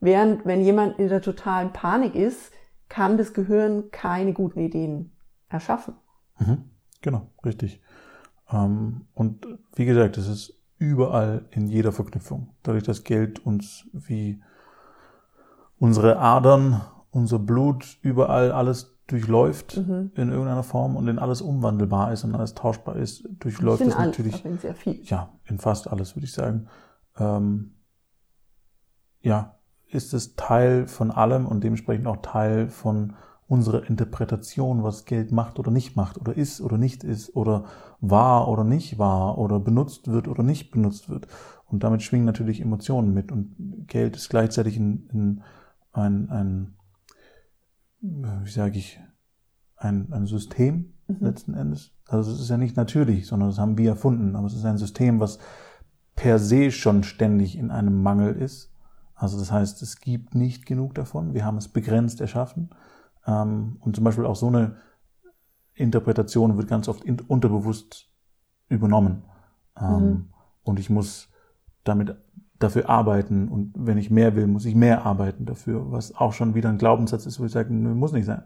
während 0.00 0.46
wenn 0.46 0.62
jemand 0.62 0.98
in 0.98 1.08
der 1.08 1.20
totalen 1.20 1.72
Panik 1.72 2.14
ist, 2.14 2.52
kann 2.88 3.18
das 3.18 3.34
Gehirn 3.34 3.90
keine 3.90 4.32
guten 4.32 4.60
Ideen 4.60 5.12
erschaffen. 5.50 5.94
Mhm. 6.38 6.64
Genau, 7.02 7.28
richtig. 7.44 7.82
Ähm, 8.50 9.06
und 9.14 9.46
wie 9.74 9.84
gesagt, 9.84 10.16
es 10.16 10.28
ist 10.28 10.54
überall 10.78 11.44
in 11.50 11.66
jeder 11.66 11.92
Verknüpfung. 11.92 12.54
Dadurch, 12.62 12.84
dass 12.84 13.04
Geld 13.04 13.44
uns 13.44 13.88
wie 13.92 14.40
unsere 15.78 16.18
Adern, 16.18 16.80
unser 17.10 17.38
Blut, 17.38 17.98
überall 18.02 18.52
alles 18.52 18.97
durchläuft 19.08 19.78
mhm. 19.78 20.12
in 20.14 20.30
irgendeiner 20.30 20.62
Form 20.62 20.94
und 20.94 21.08
in 21.08 21.18
alles 21.18 21.40
umwandelbar 21.40 22.12
ist 22.12 22.24
und 22.24 22.34
alles 22.34 22.54
tauschbar 22.54 22.96
ist, 22.96 23.26
durchläuft 23.40 23.80
es 23.80 23.96
natürlich. 23.96 24.44
In 24.44 24.58
sehr 24.58 24.74
viel. 24.74 25.00
Ja, 25.04 25.30
in 25.46 25.58
fast 25.58 25.90
alles, 25.90 26.14
würde 26.14 26.26
ich 26.26 26.32
sagen. 26.32 26.68
Ähm, 27.18 27.72
ja, 29.20 29.56
ist 29.90 30.12
es 30.12 30.36
Teil 30.36 30.86
von 30.86 31.10
allem 31.10 31.46
und 31.46 31.64
dementsprechend 31.64 32.06
auch 32.06 32.18
Teil 32.18 32.68
von 32.68 33.14
unserer 33.48 33.88
Interpretation, 33.88 34.82
was 34.82 35.06
Geld 35.06 35.32
macht 35.32 35.58
oder 35.58 35.70
nicht 35.70 35.96
macht 35.96 36.18
oder 36.18 36.36
ist 36.36 36.60
oder 36.60 36.76
nicht 36.76 37.02
ist 37.02 37.34
oder 37.34 37.64
war 38.00 38.46
oder 38.48 38.62
nicht 38.62 38.98
war 38.98 39.38
oder 39.38 39.58
benutzt 39.58 40.08
wird 40.08 40.28
oder 40.28 40.42
nicht 40.42 40.70
benutzt 40.70 41.08
wird. 41.08 41.26
Und 41.64 41.82
damit 41.82 42.02
schwingen 42.02 42.26
natürlich 42.26 42.60
Emotionen 42.60 43.14
mit 43.14 43.32
und 43.32 43.86
Geld 43.86 44.16
ist 44.16 44.28
gleichzeitig 44.28 44.76
ein, 44.76 45.08
ein, 45.12 45.42
ein, 45.92 46.30
ein 46.30 46.77
wie 48.00 48.50
sage 48.50 48.78
ich, 48.78 49.00
ein, 49.76 50.12
ein 50.12 50.26
System 50.26 50.94
mhm. 51.06 51.16
letzten 51.20 51.54
Endes. 51.54 51.92
Also 52.06 52.32
es 52.32 52.40
ist 52.40 52.50
ja 52.50 52.56
nicht 52.56 52.76
natürlich, 52.76 53.26
sondern 53.26 53.50
das 53.50 53.58
haben 53.58 53.78
wir 53.78 53.90
erfunden, 53.90 54.36
aber 54.36 54.46
es 54.46 54.54
ist 54.54 54.64
ein 54.64 54.78
System, 54.78 55.20
was 55.20 55.38
per 56.16 56.38
se 56.38 56.70
schon 56.70 57.04
ständig 57.04 57.56
in 57.56 57.70
einem 57.70 58.02
Mangel 58.02 58.34
ist 58.34 58.72
also 59.18 59.36
das 59.36 59.50
heißt, 59.50 59.82
es 59.82 60.00
gibt 60.00 60.36
nicht 60.36 60.64
genug 60.64 60.94
davon. 60.94 61.34
Wir 61.34 61.44
haben 61.44 61.58
es 61.58 61.66
begrenzt 61.66 62.20
erschaffen. 62.20 62.70
Ähm, 63.26 63.76
und 63.80 63.96
zum 63.96 64.04
Beispiel 64.04 64.24
auch 64.24 64.36
so 64.36 64.46
eine 64.46 64.76
Interpretation 65.74 66.56
wird 66.56 66.68
ganz 66.68 66.88
oft 66.88 67.04
unterbewusst 67.26 68.08
übernommen. 68.68 69.24
Ähm, 69.76 70.02
mhm. 70.02 70.28
Und 70.62 70.78
ich 70.78 70.88
muss 70.88 71.28
damit 71.82 72.16
dafür 72.58 72.88
arbeiten. 72.88 73.48
Und 73.48 73.72
wenn 73.76 73.98
ich 73.98 74.10
mehr 74.10 74.36
will, 74.36 74.46
muss 74.46 74.64
ich 74.64 74.74
mehr 74.74 75.06
arbeiten 75.06 75.46
dafür. 75.46 75.90
Was 75.92 76.14
auch 76.14 76.32
schon 76.32 76.54
wieder 76.54 76.68
ein 76.68 76.78
Glaubenssatz 76.78 77.26
ist, 77.26 77.40
wo 77.40 77.44
ich 77.44 77.52
sage, 77.52 77.72
nö, 77.72 77.94
muss 77.94 78.12
nicht 78.12 78.26
sein. 78.26 78.42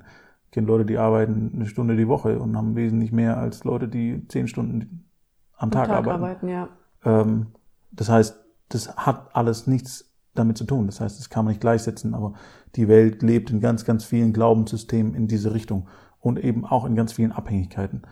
Ich 0.47 0.51
kenne 0.53 0.67
Leute, 0.67 0.85
die 0.85 0.99
arbeiten 0.99 1.53
eine 1.55 1.67
Stunde 1.67 1.97
die 1.97 2.09
Woche 2.09 2.39
und 2.39 2.57
haben 2.57 2.77
wesentlich 2.77 3.13
mehr 3.13 3.39
als 3.39 3.65
Leute, 3.65 3.89
die 3.89 4.27
zehn 4.29 4.49
Stunden 4.49 5.09
am, 5.57 5.71
Tag, 5.71 5.89
Tag, 5.89 5.99
arbeiten. 5.99 6.23
arbeiten 6.23 6.49
ja. 6.49 6.69
Ähm, 7.05 7.47
das 7.91 8.09
heißt, 8.09 8.39
das 8.69 8.97
hat 8.97 9.35
alles 9.35 9.67
nichts 9.67 10.11
damit 10.35 10.59
zu 10.59 10.65
tun. 10.65 10.87
Das 10.87 11.01
heißt, 11.01 11.19
das 11.19 11.31
kann 11.31 11.45
man 11.45 11.53
nicht 11.53 11.61
gleichsetzen, 11.61 12.15
aber 12.15 12.35
die 12.77 12.89
Welt 12.89 13.23
lebt 13.23 13.51
in 13.51 13.61
ganz, 13.61 13.85
ganz 13.85 14.05
vielen 14.05 14.33
Glaubenssystemen 14.33 15.15
in 15.15 15.27
diese 15.27 15.55
Richtung 15.55 15.89
und 16.21 16.39
eben 16.39 16.65
auch 16.65 16.85
in 16.85 16.95
ganz 16.95 17.13
vielen 17.13 17.33
Abhängigkeiten. 17.33 18.03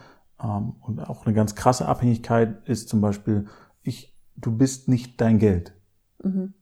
Ähm, 0.43 0.75
und 0.81 1.01
auch 1.01 1.27
eine 1.27 1.35
ganz 1.35 1.55
krasse 1.55 1.87
Abhängigkeit 1.87 2.67
ist 2.69 2.89
zum 2.89 3.01
Beispiel, 3.01 3.47
ich, 3.83 4.17
du 4.37 4.57
bist 4.57 4.89
nicht 4.89 5.21
dein 5.21 5.39
Geld. 5.39 5.75
Mhm. 6.23 6.55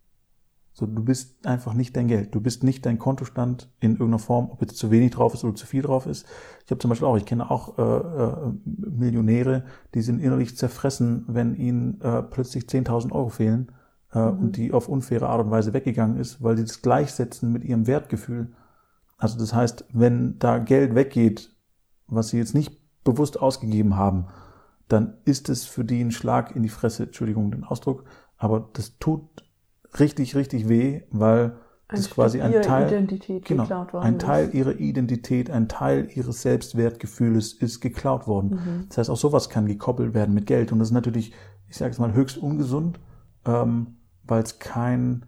So, 0.78 0.86
du 0.86 1.02
bist 1.02 1.44
einfach 1.44 1.74
nicht 1.74 1.96
dein 1.96 2.06
Geld. 2.06 2.36
Du 2.36 2.40
bist 2.40 2.62
nicht 2.62 2.86
dein 2.86 3.00
Kontostand 3.00 3.68
in 3.80 3.94
irgendeiner 3.94 4.20
Form, 4.20 4.48
ob 4.48 4.60
jetzt 4.60 4.76
zu 4.76 4.92
wenig 4.92 5.10
drauf 5.10 5.34
ist 5.34 5.42
oder 5.42 5.56
zu 5.56 5.66
viel 5.66 5.82
drauf 5.82 6.06
ist. 6.06 6.24
Ich 6.64 6.70
habe 6.70 6.78
zum 6.78 6.88
Beispiel 6.90 7.08
auch, 7.08 7.16
ich 7.16 7.24
kenne 7.24 7.50
auch 7.50 7.78
äh, 7.78 7.82
äh, 7.82 8.52
Millionäre, 8.64 9.64
die 9.94 10.02
sind 10.02 10.20
innerlich 10.20 10.56
zerfressen, 10.56 11.24
wenn 11.26 11.56
ihnen 11.56 12.00
äh, 12.00 12.22
plötzlich 12.22 12.66
10.000 12.66 13.10
Euro 13.10 13.28
fehlen 13.28 13.72
äh, 14.14 14.20
mhm. 14.20 14.38
und 14.38 14.56
die 14.56 14.72
auf 14.72 14.88
unfaire 14.88 15.28
Art 15.28 15.44
und 15.44 15.50
Weise 15.50 15.72
weggegangen 15.72 16.16
ist, 16.16 16.44
weil 16.44 16.56
sie 16.56 16.64
das 16.64 16.80
gleichsetzen 16.80 17.50
mit 17.50 17.64
ihrem 17.64 17.88
Wertgefühl. 17.88 18.52
Also 19.16 19.36
das 19.36 19.52
heißt, 19.52 19.86
wenn 19.92 20.38
da 20.38 20.58
Geld 20.58 20.94
weggeht, 20.94 21.56
was 22.06 22.28
sie 22.28 22.38
jetzt 22.38 22.54
nicht 22.54 22.78
bewusst 23.02 23.40
ausgegeben 23.40 23.96
haben, 23.96 24.26
dann 24.86 25.16
ist 25.24 25.48
es 25.48 25.64
für 25.64 25.84
die 25.84 26.00
ein 26.00 26.12
Schlag 26.12 26.54
in 26.54 26.62
die 26.62 26.68
Fresse, 26.68 27.02
Entschuldigung 27.02 27.50
den 27.50 27.64
Ausdruck, 27.64 28.04
aber 28.36 28.70
das 28.74 28.96
tut 28.98 29.47
richtig, 30.00 30.34
richtig 30.36 30.68
weh, 30.68 31.02
weil 31.10 31.56
ein 31.88 31.96
das 31.96 32.06
Stück 32.06 32.16
quasi 32.16 32.40
ein 32.40 32.60
Teil, 32.60 33.06
genau, 33.44 33.86
ein 33.94 34.18
Teil 34.18 34.54
ihrer 34.54 34.78
Identität, 34.78 35.50
ein 35.50 35.68
Teil 35.68 36.08
ihres 36.14 36.42
Selbstwertgefühles 36.42 37.54
ist 37.54 37.80
geklaut 37.80 38.26
worden. 38.26 38.50
Mhm. 38.50 38.84
Das 38.88 38.98
heißt, 38.98 39.10
auch 39.10 39.16
sowas 39.16 39.48
kann 39.48 39.66
gekoppelt 39.66 40.12
werden 40.12 40.34
mit 40.34 40.46
Geld 40.46 40.70
und 40.70 40.80
das 40.80 40.88
ist 40.88 40.94
natürlich, 40.94 41.32
ich 41.66 41.76
sage 41.76 41.92
es 41.92 41.98
mal, 41.98 42.12
höchst 42.12 42.36
ungesund, 42.36 43.00
ähm, 43.46 43.96
weil 44.24 44.42
es 44.42 44.58
kein 44.58 45.24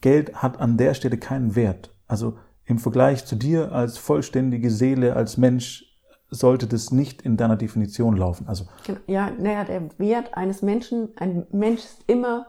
Geld 0.00 0.34
hat 0.34 0.60
an 0.60 0.78
der 0.78 0.94
Stelle 0.94 1.18
keinen 1.18 1.54
Wert. 1.56 1.94
Also 2.06 2.38
im 2.64 2.78
Vergleich 2.78 3.24
zu 3.26 3.36
dir 3.36 3.72
als 3.72 3.98
vollständige 3.98 4.70
Seele, 4.70 5.14
als 5.14 5.36
Mensch, 5.36 5.84
sollte 6.30 6.66
das 6.66 6.90
nicht 6.90 7.22
in 7.22 7.36
deiner 7.36 7.56
Definition 7.56 8.16
laufen. 8.16 8.46
Also 8.48 8.66
ja, 9.06 9.30
naja, 9.30 9.64
der 9.64 9.88
Wert 9.98 10.34
eines 10.34 10.62
Menschen, 10.62 11.10
ein 11.16 11.46
Mensch 11.52 11.80
ist 11.80 12.04
immer 12.06 12.46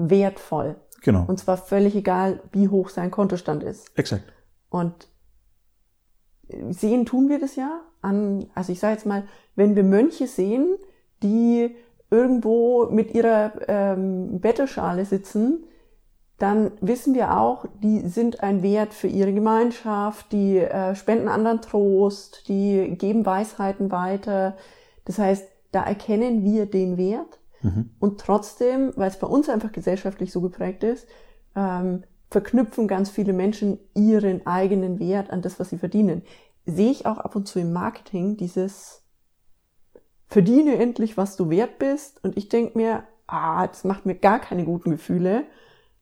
wertvoll. 0.00 0.76
Genau. 1.02 1.24
Und 1.26 1.38
zwar 1.38 1.56
völlig 1.56 1.94
egal, 1.94 2.40
wie 2.52 2.68
hoch 2.68 2.88
sein 2.88 3.10
Kontostand 3.10 3.62
ist. 3.62 3.96
Exakt. 3.96 4.24
Und 4.68 5.08
sehen 6.70 7.06
tun 7.06 7.28
wir 7.28 7.38
das 7.38 7.56
ja 7.56 7.80
an, 8.02 8.46
also 8.54 8.72
ich 8.72 8.80
sage 8.80 8.94
jetzt 8.94 9.06
mal, 9.06 9.24
wenn 9.56 9.76
wir 9.76 9.84
Mönche 9.84 10.26
sehen, 10.26 10.76
die 11.22 11.76
irgendwo 12.10 12.86
mit 12.86 13.14
ihrer 13.14 13.52
ähm, 13.68 14.40
Bettelschale 14.40 15.04
sitzen, 15.04 15.64
dann 16.38 16.72
wissen 16.80 17.14
wir 17.14 17.36
auch, 17.38 17.66
die 17.82 18.00
sind 18.00 18.42
ein 18.42 18.62
Wert 18.62 18.94
für 18.94 19.08
ihre 19.08 19.32
Gemeinschaft, 19.32 20.32
die 20.32 20.56
äh, 20.56 20.94
spenden 20.94 21.28
anderen 21.28 21.60
Trost, 21.60 22.48
die 22.48 22.96
geben 22.96 23.26
Weisheiten 23.26 23.90
weiter. 23.90 24.56
Das 25.04 25.18
heißt, 25.18 25.46
da 25.70 25.82
erkennen 25.82 26.42
wir 26.42 26.64
den 26.66 26.96
Wert 26.96 27.39
Mhm. 27.62 27.90
und 27.98 28.20
trotzdem, 28.20 28.92
weil 28.96 29.08
es 29.08 29.18
bei 29.18 29.26
uns 29.26 29.48
einfach 29.48 29.72
gesellschaftlich 29.72 30.32
so 30.32 30.40
geprägt 30.40 30.82
ist, 30.82 31.06
ähm, 31.54 32.04
verknüpfen 32.30 32.88
ganz 32.88 33.10
viele 33.10 33.32
Menschen 33.32 33.78
ihren 33.94 34.46
eigenen 34.46 34.98
Wert 34.98 35.30
an 35.30 35.42
das, 35.42 35.58
was 35.60 35.70
sie 35.70 35.78
verdienen. 35.78 36.22
Sehe 36.64 36.90
ich 36.90 37.06
auch 37.06 37.18
ab 37.18 37.34
und 37.36 37.48
zu 37.48 37.58
im 37.58 37.72
Marketing 37.72 38.36
dieses 38.36 39.02
verdiene 40.28 40.76
endlich, 40.76 41.16
was 41.16 41.36
du 41.36 41.50
wert 41.50 41.78
bist. 41.78 42.22
Und 42.22 42.36
ich 42.36 42.48
denke 42.48 42.78
mir, 42.78 43.04
ah, 43.26 43.66
das 43.66 43.84
macht 43.84 44.06
mir 44.06 44.14
gar 44.14 44.38
keine 44.38 44.64
guten 44.64 44.90
Gefühle, 44.90 45.44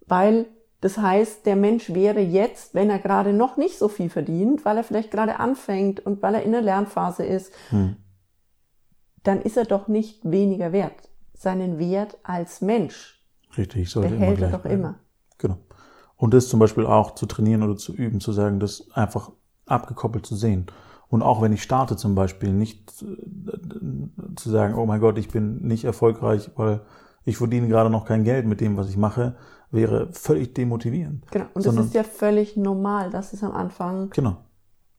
weil 0.07 0.47
das 0.81 0.97
heißt, 0.99 1.45
der 1.47 1.57
Mensch 1.57 1.93
wäre 1.93 2.21
jetzt, 2.21 2.75
wenn 2.75 2.89
er 2.91 3.01
gerade 3.01 3.33
noch 3.33 3.57
nicht 3.57 3.79
so 3.79 3.89
viel 3.89 4.11
verdient, 4.11 4.65
weil 4.65 4.77
er 4.77 4.85
vielleicht 4.85 5.11
gerade 5.11 5.41
anfängt 5.41 6.05
und 6.07 6.23
weil 6.23 6.35
er 6.37 6.43
in 6.43 6.53
der 6.53 6.63
Lernphase 6.63 7.25
ist, 7.25 7.53
Mhm. 7.73 7.97
dann 9.25 9.43
ist 9.43 9.57
er 9.57 9.65
doch 9.65 9.89
nicht 9.89 10.31
weniger 10.31 10.73
wert. 10.73 11.08
Seinen 11.39 11.79
Wert 11.79 12.19
als 12.25 12.61
Mensch 12.61 13.23
Richtig, 13.57 13.89
sollte 13.91 14.09
immer 14.09 14.19
behält 14.19 14.37
er 14.37 14.49
gleich 14.49 14.53
doch 14.53 14.61
bleiben. 14.61 14.79
immer. 14.81 14.95
Genau. 15.39 15.57
Und 16.17 16.35
das 16.35 16.49
zum 16.49 16.59
Beispiel 16.61 16.85
auch 16.85 17.15
zu 17.15 17.27
trainieren 17.27 17.63
oder 17.63 17.77
zu 17.77 17.95
üben, 17.95 18.21
zu 18.21 18.33
sagen, 18.33 18.59
das 18.61 18.91
einfach 18.93 19.31
abgekoppelt 19.67 20.27
zu 20.27 20.35
sehen. 20.35 20.67
Und 21.09 21.23
auch 21.23 21.41
wenn 21.41 21.53
ich 21.53 21.63
starte 21.63 21.97
zum 21.97 22.15
Beispiel, 22.15 22.53
nicht 22.53 22.93
äh, 23.03 24.35
zu 24.37 24.51
sagen, 24.51 24.75
oh 24.75 24.85
mein 24.85 25.01
Gott, 25.01 25.17
ich 25.17 25.29
bin 25.29 25.59
nicht 25.67 25.85
erfolgreich, 25.85 26.51
weil 26.57 26.81
ich 27.25 27.37
verdiene 27.37 27.69
gerade 27.69 27.89
noch 27.91 28.05
kein 28.05 28.25
Geld 28.25 28.47
mit 28.47 28.61
dem, 28.61 28.77
was 28.77 28.89
ich 28.91 28.97
mache, 28.97 29.37
wäre 29.71 30.09
völlig 30.13 30.55
demotivierend. 30.55 31.27
Genau. 31.31 31.47
Und 31.55 31.63
Sondern- 31.63 31.77
das 31.85 31.87
ist 31.89 31.95
ja 31.95 32.03
völlig 32.05 32.57
normal, 32.57 33.11
dass 33.11 33.33
es 33.33 33.43
am 33.45 33.53
Anfang 33.53 34.11
Genau. 34.11 34.39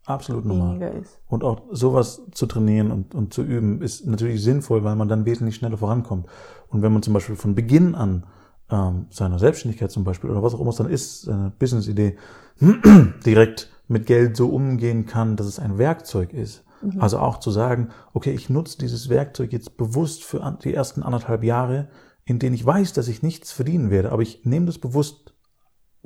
Absolut 0.05 0.45
normal. 0.45 0.81
ist. 1.01 1.19
Und 1.27 1.43
auch 1.43 1.61
sowas 1.71 2.21
zu 2.31 2.45
trainieren 2.45 2.91
und, 2.91 3.13
und 3.13 3.33
zu 3.33 3.43
üben, 3.43 3.81
ist 3.81 4.07
natürlich 4.07 4.43
sinnvoll, 4.43 4.83
weil 4.83 4.95
man 4.95 5.07
dann 5.07 5.25
wesentlich 5.25 5.55
schneller 5.55 5.77
vorankommt. 5.77 6.27
Und 6.69 6.81
wenn 6.81 6.91
man 6.91 7.03
zum 7.03 7.13
Beispiel 7.13 7.35
von 7.35 7.53
Beginn 7.53 7.95
an 7.95 8.25
ähm, 8.71 9.05
seiner 9.09 9.39
Selbstständigkeit 9.39 9.91
zum 9.91 10.03
Beispiel 10.03 10.29
oder 10.29 10.41
was 10.41 10.55
auch 10.55 10.61
immer 10.61 10.71
es 10.71 10.77
dann 10.77 10.89
ist, 10.89 11.23
seine 11.23 11.51
Business-Idee, 11.59 12.17
direkt 13.25 13.69
mit 13.87 14.05
Geld 14.05 14.35
so 14.35 14.49
umgehen 14.49 15.05
kann, 15.05 15.35
dass 15.35 15.47
es 15.47 15.59
ein 15.59 15.77
Werkzeug 15.77 16.33
ist. 16.33 16.63
Also 16.97 17.19
auch 17.19 17.39
zu 17.39 17.51
sagen, 17.51 17.89
okay, 18.13 18.31
ich 18.31 18.49
nutze 18.49 18.77
dieses 18.77 19.09
Werkzeug 19.09 19.51
jetzt 19.51 19.75
bewusst 19.75 20.23
für 20.23 20.57
die 20.63 20.73
ersten 20.73 21.03
anderthalb 21.03 21.43
Jahre, 21.43 21.89
in 22.23 22.39
denen 22.39 22.55
ich 22.55 22.65
weiß, 22.65 22.93
dass 22.93 23.07
ich 23.07 23.21
nichts 23.21 23.51
verdienen 23.51 23.89
werde, 23.89 24.11
aber 24.11 24.21
ich 24.21 24.45
nehme 24.45 24.65
das 24.65 24.77
bewusst 24.77 25.33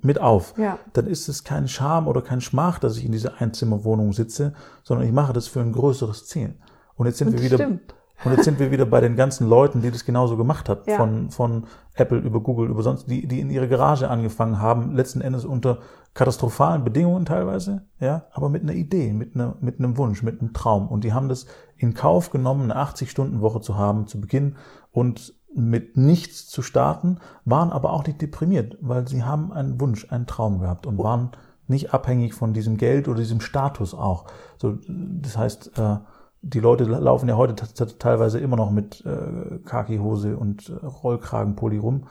mit 0.01 0.19
auf 0.19 0.53
Ja. 0.57 0.79
dann 0.93 1.07
ist 1.07 1.29
es 1.29 1.43
kein 1.43 1.67
Scham 1.67 2.07
oder 2.07 2.21
kein 2.21 2.41
Schmach, 2.41 2.79
dass 2.79 2.97
ich 2.97 3.05
in 3.05 3.11
dieser 3.11 3.39
Einzimmerwohnung 3.41 4.13
sitze, 4.13 4.53
sondern 4.83 5.07
ich 5.07 5.13
mache 5.13 5.33
das 5.33 5.47
für 5.47 5.61
ein 5.61 5.71
größeres 5.71 6.27
Ziel. 6.27 6.55
Und 6.95 7.05
jetzt 7.07 7.17
sind 7.19 7.27
Und 7.29 7.33
wir 7.35 7.43
wieder 7.43 7.57
stimmt. 7.57 7.95
und 8.25 8.31
jetzt 8.33 8.43
sind 8.43 8.59
wir 8.59 8.69
wieder 8.71 8.85
bei 8.85 9.01
den 9.01 9.15
ganzen 9.15 9.47
Leuten, 9.47 9.81
die 9.81 9.91
das 9.91 10.05
genauso 10.05 10.35
gemacht 10.37 10.67
hat, 10.69 10.87
Ja. 10.87 10.97
von 10.97 11.29
von 11.31 11.65
Apple 11.95 12.17
über 12.19 12.41
Google 12.41 12.69
über 12.69 12.81
sonst 12.83 13.05
die 13.09 13.27
die 13.27 13.39
in 13.39 13.49
ihre 13.49 13.67
Garage 13.69 14.09
angefangen 14.09 14.59
haben, 14.59 14.95
letzten 14.95 15.21
Endes 15.21 15.45
unter 15.45 15.79
katastrophalen 16.15 16.83
Bedingungen 16.83 17.25
teilweise, 17.25 17.85
ja, 17.99 18.25
aber 18.33 18.49
mit 18.49 18.61
einer 18.63 18.73
Idee, 18.73 19.13
mit 19.13 19.35
einer 19.35 19.55
mit 19.61 19.79
einem 19.79 19.97
Wunsch, 19.97 20.21
mit 20.23 20.41
einem 20.41 20.53
Traum 20.53 20.87
und 20.87 21.03
die 21.03 21.13
haben 21.13 21.29
das 21.29 21.45
in 21.77 21.93
Kauf 21.93 22.29
genommen, 22.29 22.63
eine 22.63 22.75
80 22.75 23.09
Stunden 23.09 23.41
Woche 23.41 23.61
zu 23.61 23.77
haben 23.77 24.05
zu 24.07 24.21
Beginn 24.21 24.55
und 24.91 25.33
mit 25.55 25.97
nichts 25.97 26.47
zu 26.47 26.61
starten, 26.61 27.19
waren 27.45 27.71
aber 27.71 27.93
auch 27.93 28.05
nicht 28.05 28.21
deprimiert, 28.21 28.77
weil 28.81 29.07
sie 29.07 29.23
haben 29.23 29.51
einen 29.53 29.79
Wunsch, 29.79 30.11
einen 30.11 30.25
Traum 30.27 30.59
gehabt 30.59 30.85
und 30.87 30.97
waren 30.97 31.31
nicht 31.67 31.93
abhängig 31.93 32.33
von 32.33 32.53
diesem 32.53 32.77
Geld 32.77 33.07
oder 33.07 33.19
diesem 33.19 33.39
Status 33.41 33.93
auch. 33.93 34.25
So, 34.57 34.77
das 34.87 35.37
heißt, 35.37 35.77
äh, 35.77 35.97
die 36.41 36.59
Leute 36.59 36.83
laufen 36.83 37.29
ja 37.29 37.37
heute 37.37 37.55
teilweise 37.99 38.39
immer 38.39 38.57
noch 38.57 38.69
mit 38.71 39.05
äh, 39.05 39.59
Khaki-Hose 39.63 40.37
und 40.37 40.69
äh, 40.69 40.85
Rollkragenpulli 40.85 41.77
rum. 41.77 42.07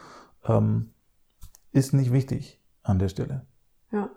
Ähm, 0.46 0.90
ist 1.72 1.92
nicht 1.92 2.12
wichtig 2.12 2.60
an 2.82 2.98
der 2.98 3.08
Stelle. 3.08 3.46
Ja. 3.92 4.08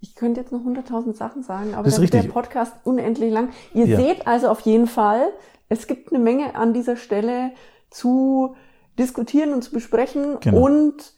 Ich 0.00 0.14
könnte 0.14 0.40
jetzt 0.40 0.52
noch 0.52 0.62
hunderttausend 0.62 1.16
Sachen 1.16 1.42
sagen, 1.42 1.74
aber 1.74 1.84
Das 1.84 1.98
ist 1.98 2.12
der. 2.12 2.22
Podcast 2.24 2.74
unendlich 2.84 3.32
lang. 3.32 3.48
Ihr 3.74 3.86
Ja. 3.86 3.96
seht 3.96 4.26
also 4.26 4.48
auf 4.48 4.60
jeden 4.60 4.86
Fall, 4.86 5.28
es 5.68 5.86
gibt 5.86 6.12
eine 6.12 6.22
Menge 6.22 6.54
an 6.54 6.72
dieser 6.74 6.96
Stelle 6.96 7.52
zu 7.90 8.54
diskutieren 8.98 9.52
und 9.52 9.62
zu 9.62 9.72
besprechen 9.72 10.38
Genau. 10.40 10.60
und 10.64 11.14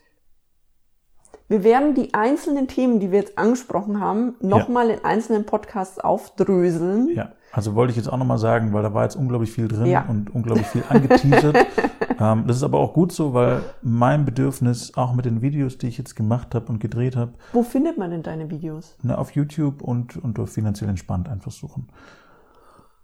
wir 1.51 1.65
werden 1.65 1.95
die 1.95 2.13
einzelnen 2.13 2.69
Themen, 2.69 3.01
die 3.01 3.11
wir 3.11 3.21
jetzt 3.21 3.39
angesprochen 3.39 4.01
haben, 4.01 4.35
nochmal 4.41 4.91
in 4.91 5.03
einzelnen 5.05 5.47
Podcasts 5.47 5.99
aufdröseln. 5.99 7.09
Ja, 7.15 7.33
also 7.53 7.75
wollte 7.75 7.93
ich 7.93 7.97
jetzt 7.97 8.09
auch 8.09 8.19
nochmal 8.19 8.37
sagen, 8.37 8.75
weil 8.75 8.83
da 8.83 8.93
war 8.93 9.05
jetzt 9.05 9.17
unglaublich 9.17 9.51
viel 9.51 9.67
drin 9.67 9.87
Ja. 9.87 10.05
und 10.07 10.35
unglaublich 10.35 10.67
viel 10.67 10.85
angeteasert. 10.91 11.57
ähm, 12.21 12.45
das 12.47 12.59
ist 12.59 12.63
aber 12.65 12.79
auch 12.79 12.93
gut 12.93 13.13
so, 13.13 13.33
weil 13.33 13.63
mein 13.81 14.27
Bedürfnis, 14.27 14.95
auch 14.95 15.15
mit 15.15 15.25
den 15.25 15.41
Videos, 15.41 15.79
die 15.79 15.89
ich 15.89 15.97
jetzt 15.97 16.17
gemacht 16.17 16.55
habe 16.55 16.67
und 16.67 16.81
gedreht 16.81 17.17
habe, 17.17 17.33
Wo 17.55 17.63
findet 17.63 17.97
man 17.97 18.11
denn 18.11 18.23
deine 18.23 18.51
Videos? 18.51 18.97
ne, 19.03 19.17
auf 19.17 19.31
YouTube 19.31 19.81
und 19.81 20.23
unter 20.23 20.47
finanziell 20.47 20.91
entspannt 20.91 21.31
einfach 21.31 21.51
suchen. 21.53 21.89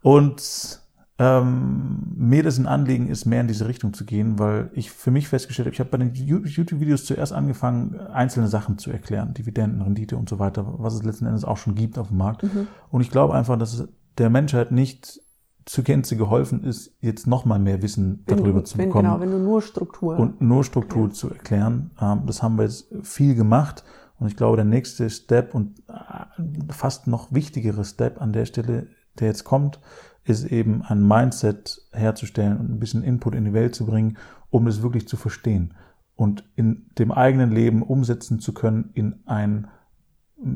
Und 0.02 0.82
ähm, 1.18 2.12
mir 2.16 2.42
das 2.42 2.58
ein 2.58 2.66
Anliegen 2.66 3.08
ist, 3.08 3.24
mehr 3.24 3.40
in 3.40 3.46
diese 3.46 3.68
Richtung 3.68 3.92
zu 3.92 4.04
gehen, 4.04 4.38
weil 4.38 4.70
ich 4.72 4.90
für 4.90 5.12
mich 5.12 5.28
festgestellt 5.28 5.66
habe, 5.66 5.74
ich 5.74 5.80
habe 5.80 5.90
bei 5.90 5.98
den 5.98 6.12
YouTube-Videos 6.14 7.04
zuerst 7.04 7.32
angefangen, 7.32 7.98
einzelne 7.98 8.48
Sachen 8.48 8.78
zu 8.78 8.90
erklären, 8.90 9.32
Dividenden, 9.32 9.82
Rendite 9.82 10.16
und 10.16 10.28
so 10.28 10.38
weiter, 10.40 10.74
was 10.78 10.94
es 10.94 11.04
letzten 11.04 11.26
Endes 11.26 11.44
auch 11.44 11.56
schon 11.56 11.76
gibt 11.76 11.98
auf 11.98 12.08
dem 12.08 12.16
Markt. 12.16 12.44
Und 12.90 13.00
ich 13.00 13.10
glaube 13.10 13.34
einfach, 13.34 13.56
dass 13.56 13.74
es 13.74 13.88
der 14.18 14.30
Menschheit 14.30 14.72
nicht 14.72 15.20
zur 15.66 15.84
Gänze 15.84 16.16
geholfen 16.16 16.62
ist, 16.62 16.94
jetzt 17.00 17.26
nochmal 17.26 17.58
mehr 17.58 17.80
Wissen 17.80 18.22
Wenn 18.26 18.36
darüber 18.36 18.60
du, 18.60 18.64
zu 18.64 18.78
wenn, 18.78 18.88
bekommen 18.88 19.04
Genau, 19.04 19.20
wenn 19.20 19.30
du 19.30 19.38
nur 19.38 19.62
Struktur. 19.62 20.18
und 20.18 20.40
nur 20.40 20.62
Struktur 20.64 21.10
zu 21.10 21.30
erklären. 21.30 21.90
Ähm, 22.00 22.22
das 22.26 22.42
haben 22.42 22.56
wir 22.56 22.64
jetzt 22.64 22.88
viel 23.02 23.34
gemacht 23.34 23.84
und 24.18 24.26
ich 24.26 24.36
glaube, 24.36 24.56
der 24.56 24.66
nächste 24.66 25.08
Step 25.08 25.54
und 25.54 25.80
äh, 25.88 26.72
fast 26.72 27.06
noch 27.06 27.32
wichtigere 27.32 27.84
Step 27.84 28.20
an 28.20 28.32
der 28.32 28.44
Stelle, 28.44 28.88
der 29.18 29.28
jetzt 29.28 29.44
kommt, 29.44 29.80
ist 30.24 30.44
eben 30.44 30.82
ein 30.82 31.06
Mindset 31.06 31.82
herzustellen 31.92 32.58
und 32.58 32.70
ein 32.70 32.80
bisschen 32.80 33.02
Input 33.02 33.34
in 33.34 33.44
die 33.44 33.52
Welt 33.52 33.74
zu 33.74 33.86
bringen, 33.86 34.18
um 34.50 34.66
es 34.66 34.82
wirklich 34.82 35.06
zu 35.06 35.16
verstehen 35.16 35.74
und 36.16 36.44
in 36.56 36.90
dem 36.98 37.12
eigenen 37.12 37.50
Leben 37.50 37.82
umsetzen 37.82 38.40
zu 38.40 38.54
können 38.54 38.90
in 38.94 39.22
einen, 39.26 39.68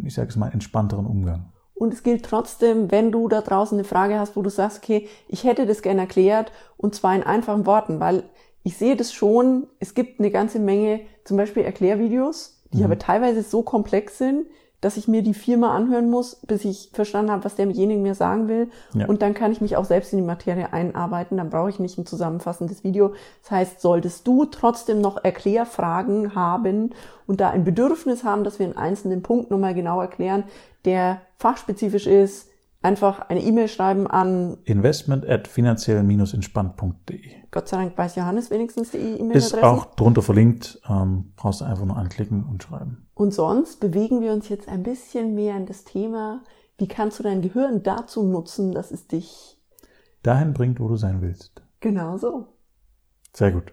ich 0.05 0.15
sage 0.15 0.29
es 0.29 0.37
mal, 0.37 0.53
entspannteren 0.53 1.07
Umgang. 1.07 1.53
Und 1.75 1.93
es 1.95 2.03
gilt 2.03 2.25
trotzdem, 2.25 2.91
wenn 2.91 3.13
du 3.13 3.29
da 3.29 3.41
draußen 3.41 3.79
eine 3.79 3.85
Frage 3.85 4.19
hast, 4.19 4.37
wo 4.37 4.43
du 4.43 4.51
sagst, 4.51 4.79
okay, 4.79 5.09
ich 5.29 5.45
hätte 5.45 5.65
das 5.67 5.83
gerne 5.83 6.03
erklärt 6.03 6.51
und 6.77 6.95
zwar 6.95 7.15
in 7.15 7.23
einfachen 7.23 7.67
Worten, 7.67 8.01
weil 8.01 8.25
ich 8.65 8.77
sehe 8.77 8.97
das 8.97 9.13
schon, 9.13 9.69
es 9.79 9.95
gibt 9.95 10.19
eine 10.19 10.31
ganze 10.31 10.59
Menge, 10.59 11.01
zum 11.25 11.37
Beispiel 11.37 11.63
Erklärvideos, 11.63 12.63
die 12.73 12.85
aber 12.85 12.99
teilweise 12.99 13.43
so 13.43 13.63
komplex 13.63 14.19
sind, 14.19 14.47
dass 14.81 14.97
ich 14.97 15.09
mir 15.09 15.23
die 15.23 15.35
viermal 15.35 15.77
anhören 15.77 16.09
muss, 16.09 16.37
bis 16.47 16.65
ich 16.65 16.91
verstanden 16.93 17.33
habe, 17.33 17.45
was 17.45 17.57
derjenige 17.57 18.01
mir 18.01 18.15
sagen 18.15 18.47
will. 18.47 18.69
Ja. 18.95 19.07
Und 19.07 19.23
dann 19.23 19.35
kann 19.35 19.51
ich 19.51 19.61
mich 19.61 19.77
auch 19.77 19.85
selbst 19.85 20.13
in 20.13 20.19
die 20.19 20.25
Materie 20.25 20.73
einarbeiten. 20.73 21.37
Dann 21.37 21.51
brauche 21.51 21.71
ich 21.71 21.81
nicht 21.81 21.99
ein 21.99 22.07
zusammenfassendes 22.07 22.85
Video. 22.85 23.15
Das 23.43 23.51
heißt, 23.51 23.81
solltest 23.81 24.27
du 24.27 24.45
trotzdem 24.45 25.01
noch 25.01 25.23
Erklärfragen 25.25 26.37
haben 26.37 26.95
und 27.27 27.41
da 27.41 27.51
ein 27.51 27.65
Bedürfnis 27.65 28.23
haben, 28.23 28.45
dass 28.45 28.61
wir 28.61 28.67
einen 28.67 28.77
einzelnen 28.77 29.23
Punkt 29.23 29.51
nochmal 29.51 29.75
genau 29.75 30.01
erklären, 30.01 30.45
der 30.85 31.23
fachspezifisch 31.39 32.07
ist, 32.07 32.48
einfach 32.83 33.21
eine 33.29 33.43
E-Mail 33.43 33.69
schreiben 33.69 34.07
an, 34.07 34.59
Investment 34.65 35.29
at 35.29 35.49
finanziell-entspannt.de 35.49 37.39
Gott 37.51 37.69
sei 37.69 37.79
Dank 37.79 37.97
weiß 37.97 38.17
Johannes 38.17 38.51
wenigstens 38.51 38.91
die 38.91 38.99
ist 38.99 39.21
E-Mail-Adresse. 39.21 39.67
auch 39.67 39.87
drunter 39.95 40.23
verlinkt, 40.23 40.81
ähm, 40.89 41.33
brauchst 41.37 41.61
du 41.61 41.65
einfach 41.65 41.85
nur 41.85 41.97
anklicken 41.97 42.45
und 42.45 42.63
schreiben. 42.63 43.09
Und 43.15 43.33
sonst 43.33 43.81
bewegen 43.81 44.21
wir 44.21 44.33
uns 44.33 44.49
jetzt 44.49 44.69
ein 44.69 44.83
bisschen 44.83 45.35
mehr 45.35 45.57
in 45.57 45.67
das 45.67 45.85
Thema, 45.85 46.43
wie 46.77 46.87
kannst 46.87 47.19
du 47.19 47.23
dein 47.23 47.43
Gehirn 47.43 47.83
dazu 47.83 48.23
nutzen, 48.23 48.73
dass 48.73 48.91
es 48.91 49.07
dich 49.07 49.59
dahin 50.23 50.53
bringt, 50.53 50.79
wo 50.79 50.89
du 50.89 50.97
sein 50.97 51.23
willst. 51.23 51.63
genauso. 51.81 52.58
Sehr 53.39 53.53
gut. 53.53 53.73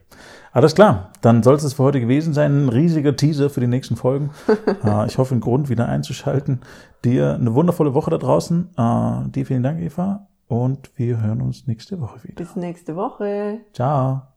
Alles 0.51 0.75
klar, 0.75 1.09
dann 1.21 1.41
soll 1.41 1.55
es 1.55 1.73
für 1.73 1.81
heute 1.81 1.99
gewesen 1.99 2.35
sein. 2.35 2.65
Ein 2.65 2.69
riesiger 2.69 3.15
Teaser 3.15 3.49
für 3.49 3.61
die 3.61 3.67
nächsten 3.67 3.95
Folgen. 3.95 4.29
äh, 4.85 5.07
ich 5.07 5.17
hoffe, 5.17 5.31
einen 5.31 5.41
Grund 5.41 5.69
wieder 5.69 5.89
einzuschalten. 5.89 6.61
Dir 7.03 7.33
eine 7.33 7.55
wundervolle 7.55 7.95
Woche 7.95 8.11
da 8.11 8.19
draußen. 8.19 8.69
Äh, 8.77 9.29
dir 9.31 9.43
vielen 9.47 9.63
Dank, 9.63 9.81
Eva. 9.81 10.27
Und 10.47 10.91
wir 10.97 11.19
hören 11.19 11.41
uns 11.41 11.65
nächste 11.65 11.99
Woche 11.99 12.23
wieder. 12.25 12.35
Bis 12.35 12.55
nächste 12.55 12.95
Woche. 12.95 13.61
Ciao. 13.73 14.34